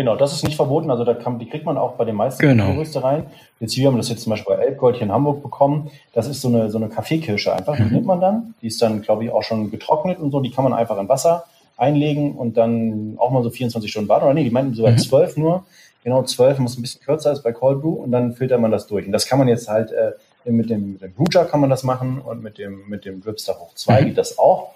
[0.00, 0.90] Genau, das ist nicht verboten.
[0.90, 2.70] Also da kann, die kriegt man auch bei den meisten Genau.
[2.72, 3.24] Röstereien.
[3.60, 5.90] Jetzt hier haben wir das jetzt zum Beispiel bei Elbgold hier in Hamburg bekommen.
[6.14, 7.76] Das ist so eine, so eine Kaffeekirsche einfach.
[7.76, 7.92] Die Mhm.
[7.92, 8.54] nimmt man dann.
[8.62, 10.40] Die ist dann, glaube ich, auch schon getrocknet und so.
[10.40, 11.44] Die kann man einfach in Wasser
[11.76, 14.24] einlegen und dann auch mal so 24 Stunden warten.
[14.24, 14.98] Oder nee, die meinten sogar Mhm.
[14.98, 15.64] 12 nur.
[16.02, 18.86] genau 12, muss ein bisschen kürzer als bei Cold Brew und dann filtert man das
[18.86, 19.04] durch.
[19.04, 20.12] Und das kann man jetzt halt äh,
[20.50, 23.52] mit dem, mit dem Brewjar kann man das machen und mit dem, mit dem Dripster
[23.60, 24.04] hoch 2 mhm.
[24.06, 24.70] geht das auch,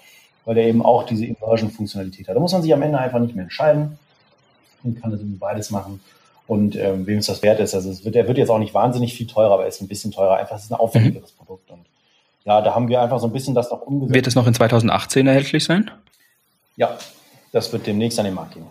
[0.45, 2.35] weil der eben auch diese Immersion-Funktionalität hat.
[2.35, 3.97] Da muss man sich am Ende einfach nicht mehr entscheiden
[4.85, 5.99] und kann irgendwie beides machen.
[6.47, 8.73] Und ähm, wem es das wert ist, also es wird, der wird jetzt auch nicht
[8.73, 10.37] wahnsinnig viel teurer, aber er ist ein bisschen teurer.
[10.37, 11.37] Einfach, es ist ein aufwendigeres mhm.
[11.37, 11.71] Produkt.
[11.71, 11.85] Und
[12.43, 14.13] ja, da haben wir einfach so ein bisschen das noch umgesetzt.
[14.13, 15.89] Wird es noch in 2018 erhältlich sein?
[16.75, 16.97] Ja,
[17.51, 18.67] das wird demnächst an den Markt gehen.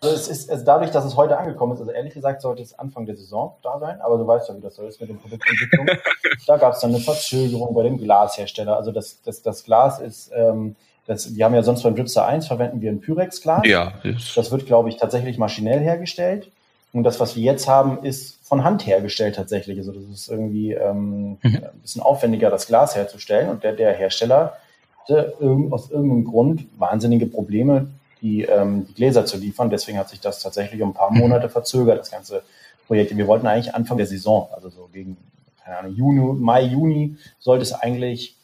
[0.00, 2.76] Also es ist es dadurch, dass es heute angekommen ist, also ehrlich gesagt sollte es
[2.76, 5.18] Anfang der Saison da sein, aber du weißt ja, wie das so ist mit den
[5.18, 5.86] Produktentwicklung.
[6.46, 8.76] da gab es dann eine Verzögerung bei dem Glashersteller.
[8.76, 10.74] Also das, das, das Glas ist, ähm,
[11.06, 13.62] das, wir haben ja sonst beim Dripster 1 verwenden wir ein Pyrex-Glas.
[13.64, 13.94] Ja.
[14.34, 16.50] Das wird, glaube ich, tatsächlich maschinell hergestellt.
[16.92, 19.78] Und das, was wir jetzt haben, ist von Hand hergestellt tatsächlich.
[19.78, 21.56] Also das ist irgendwie ähm, mhm.
[21.56, 23.48] ein bisschen aufwendiger, das Glas herzustellen.
[23.48, 24.58] Und der, der Hersteller
[25.00, 27.88] hatte irgend, aus irgendeinem Grund wahnsinnige Probleme,
[28.20, 29.70] die, ähm, die Gläser zu liefern.
[29.70, 31.18] Deswegen hat sich das tatsächlich um ein paar mhm.
[31.18, 32.42] Monate verzögert, das ganze
[32.86, 33.16] Projekt.
[33.16, 35.16] Wir wollten eigentlich Anfang der Saison, also so gegen
[35.64, 38.36] keine Ahnung, Juni, Mai, Juni, sollte es eigentlich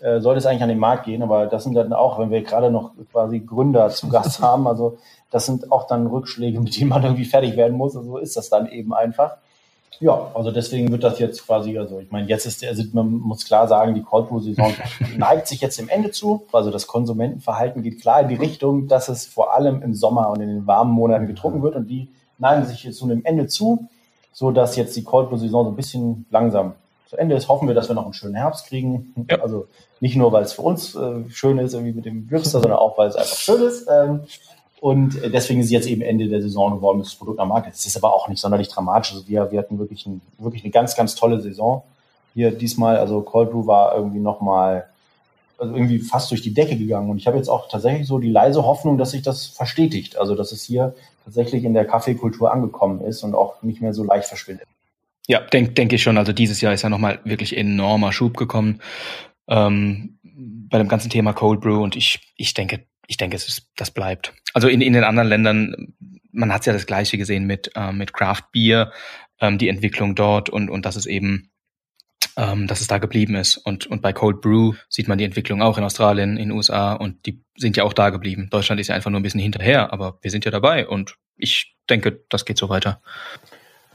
[0.00, 2.42] äh, sollte es eigentlich an den Markt gehen, aber das sind dann auch, wenn wir
[2.42, 4.98] gerade noch quasi Gründer zu Gast haben, also
[5.30, 7.96] das sind auch dann Rückschläge, mit denen man irgendwie fertig werden muss.
[7.96, 9.36] Also so ist das dann eben einfach.
[10.00, 13.10] Ja, also deswegen wird das jetzt quasi, also ich meine, jetzt ist der, also man
[13.10, 14.72] muss klar sagen, die Cold Brew Saison
[15.18, 16.46] neigt sich jetzt dem Ende zu.
[16.52, 20.40] Also das Konsumentenverhalten geht klar in die Richtung, dass es vor allem im Sommer und
[20.40, 23.88] in den warmen Monaten getrunken wird und die neigen sich jetzt zu einem Ende zu,
[24.32, 26.72] so dass jetzt die Cold Brew Saison so ein bisschen langsam
[27.10, 27.48] zu Ende ist.
[27.48, 29.26] Hoffen wir, dass wir noch einen schönen Herbst kriegen.
[29.28, 29.40] Ja.
[29.40, 29.66] Also
[29.98, 32.96] nicht nur, weil es für uns äh, schön ist, irgendwie mit dem Dripster, sondern auch,
[32.96, 33.88] weil es einfach schön ist.
[33.90, 34.20] Ähm,
[34.80, 37.68] und deswegen ist es jetzt eben Ende der Saison geworden, das Produkt am Markt.
[37.68, 39.12] Das ist aber auch nicht sonderlich dramatisch.
[39.12, 41.82] Also wir, wir hatten wirklich, ein, wirklich eine ganz, ganz tolle Saison
[42.32, 42.96] hier diesmal.
[42.96, 44.86] Also Cold Brew war irgendwie nochmal
[45.58, 47.10] also irgendwie fast durch die Decke gegangen.
[47.10, 50.16] Und ich habe jetzt auch tatsächlich so die leise Hoffnung, dass sich das verstetigt.
[50.16, 50.94] Also dass es hier
[51.24, 54.66] tatsächlich in der Kaffeekultur angekommen ist und auch nicht mehr so leicht verschwindet.
[55.30, 56.18] Ja, denke denk ich schon.
[56.18, 58.80] Also dieses Jahr ist ja nochmal wirklich enormer Schub gekommen
[59.46, 61.84] ähm, bei dem ganzen Thema Cold Brew.
[61.84, 64.34] Und ich, ich denke, ich denke, es ist, das bleibt.
[64.54, 65.94] Also in, in den anderen Ländern,
[66.32, 68.90] man hat ja das Gleiche gesehen mit, äh, mit Craft Beer,
[69.40, 71.52] ähm, die Entwicklung dort und, und dass es eben,
[72.36, 73.56] ähm, dass es da geblieben ist.
[73.56, 76.94] Und, und bei Cold Brew sieht man die Entwicklung auch in Australien, in den USA
[76.94, 78.48] und die sind ja auch da geblieben.
[78.50, 81.76] Deutschland ist ja einfach nur ein bisschen hinterher, aber wir sind ja dabei und ich
[81.88, 83.00] denke, das geht so weiter.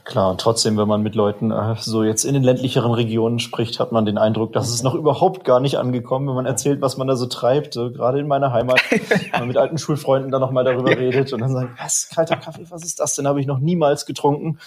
[0.06, 3.80] Klar, und trotzdem, wenn man mit Leuten äh, so jetzt in den ländlicheren Regionen spricht,
[3.80, 6.96] hat man den Eindruck, dass es noch überhaupt gar nicht angekommen, wenn man erzählt, was
[6.96, 7.74] man da so treibt.
[7.74, 11.40] So, gerade in meiner Heimat, wenn man mit alten Schulfreunden da nochmal darüber redet und
[11.40, 13.26] dann sagt, was, kalter Kaffee, was ist das denn?
[13.26, 14.60] Habe ich noch niemals getrunken.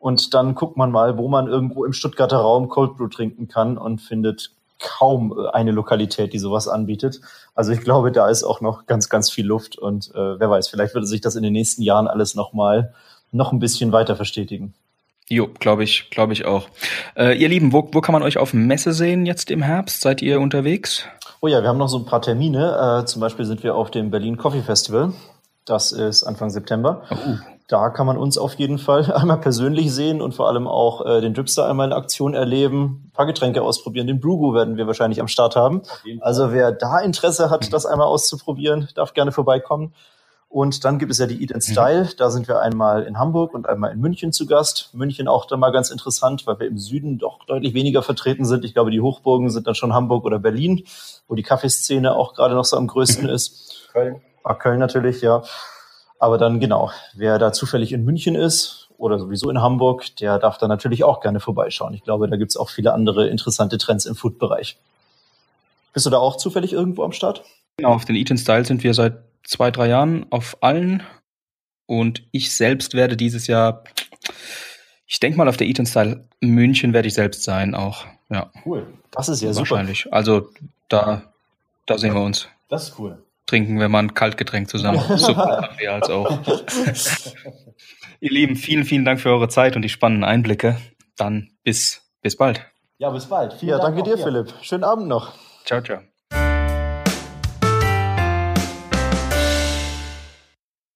[0.00, 3.78] Und dann guckt man mal, wo man irgendwo im Stuttgarter Raum Cold Brew trinken kann
[3.78, 7.20] und findet kaum äh, eine Lokalität, die sowas anbietet.
[7.54, 10.66] Also ich glaube, da ist auch noch ganz, ganz viel Luft und äh, wer weiß,
[10.66, 12.92] vielleicht würde sich das in den nächsten Jahren alles nochmal
[13.32, 14.74] noch ein bisschen weiter verstetigen.
[15.32, 16.68] Jo, glaube ich, glaube ich auch.
[17.16, 20.00] Äh, ihr Lieben, wo, wo kann man euch auf Messe sehen jetzt im Herbst?
[20.00, 21.04] Seid ihr unterwegs?
[21.40, 23.02] Oh ja, wir haben noch so ein paar Termine.
[23.02, 25.12] Äh, zum Beispiel sind wir auf dem Berlin Coffee Festival.
[25.64, 27.04] Das ist Anfang September.
[27.12, 27.36] Oh.
[27.68, 31.20] Da kann man uns auf jeden Fall einmal persönlich sehen und vor allem auch äh,
[31.20, 34.08] den Dripster einmal in Aktion erleben, ein paar Getränke ausprobieren.
[34.08, 35.82] Den Brugu werden wir wahrscheinlich am Start haben.
[36.18, 39.94] Also wer da Interesse hat, das einmal auszuprobieren, darf gerne vorbeikommen.
[40.50, 41.72] Und dann gibt es ja die Eat and mhm.
[41.72, 42.08] Style.
[42.16, 44.90] Da sind wir einmal in Hamburg und einmal in München zu Gast.
[44.92, 48.64] München auch dann mal ganz interessant, weil wir im Süden doch deutlich weniger vertreten sind.
[48.64, 50.84] Ich glaube, die Hochburgen sind dann schon Hamburg oder Berlin,
[51.28, 53.88] wo die Kaffeeszene auch gerade noch so am größten ist.
[53.92, 54.20] Köln.
[54.42, 55.44] Ah, Köln natürlich, ja.
[56.18, 60.58] Aber dann genau, wer da zufällig in München ist oder sowieso in Hamburg, der darf
[60.58, 61.94] da natürlich auch gerne vorbeischauen.
[61.94, 64.78] Ich glaube, da gibt's auch viele andere interessante Trends im Food-Bereich.
[65.92, 67.44] Bist du da auch zufällig irgendwo am Start?
[67.76, 71.02] Genau, auf den Eat and Style sind wir seit zwei, drei Jahren auf allen.
[71.86, 73.84] Und ich selbst werde dieses Jahr,
[75.06, 78.06] ich denke mal, auf der Eat Style München werde ich selbst sein auch.
[78.30, 78.50] Ja.
[78.64, 78.86] Cool.
[79.10, 80.02] Das ist ja Wahrscheinlich.
[80.04, 80.16] super.
[80.16, 80.50] Also
[80.88, 81.22] da,
[81.86, 82.48] da sehen wir uns.
[82.68, 83.24] Das ist cool.
[83.46, 85.00] Trinken wir mal ein Kaltgetränk zusammen.
[85.18, 86.38] Sowohl wir als auch.
[88.20, 90.76] Ihr Lieben, vielen, vielen Dank für eure Zeit und die spannenden Einblicke.
[91.16, 92.64] Dann bis, bis bald.
[92.98, 93.54] Ja, bis bald.
[93.54, 94.52] Vielen ja, Dank danke dir, Philipp.
[94.62, 95.32] Schönen Abend noch.
[95.64, 96.09] Ciao, ciao.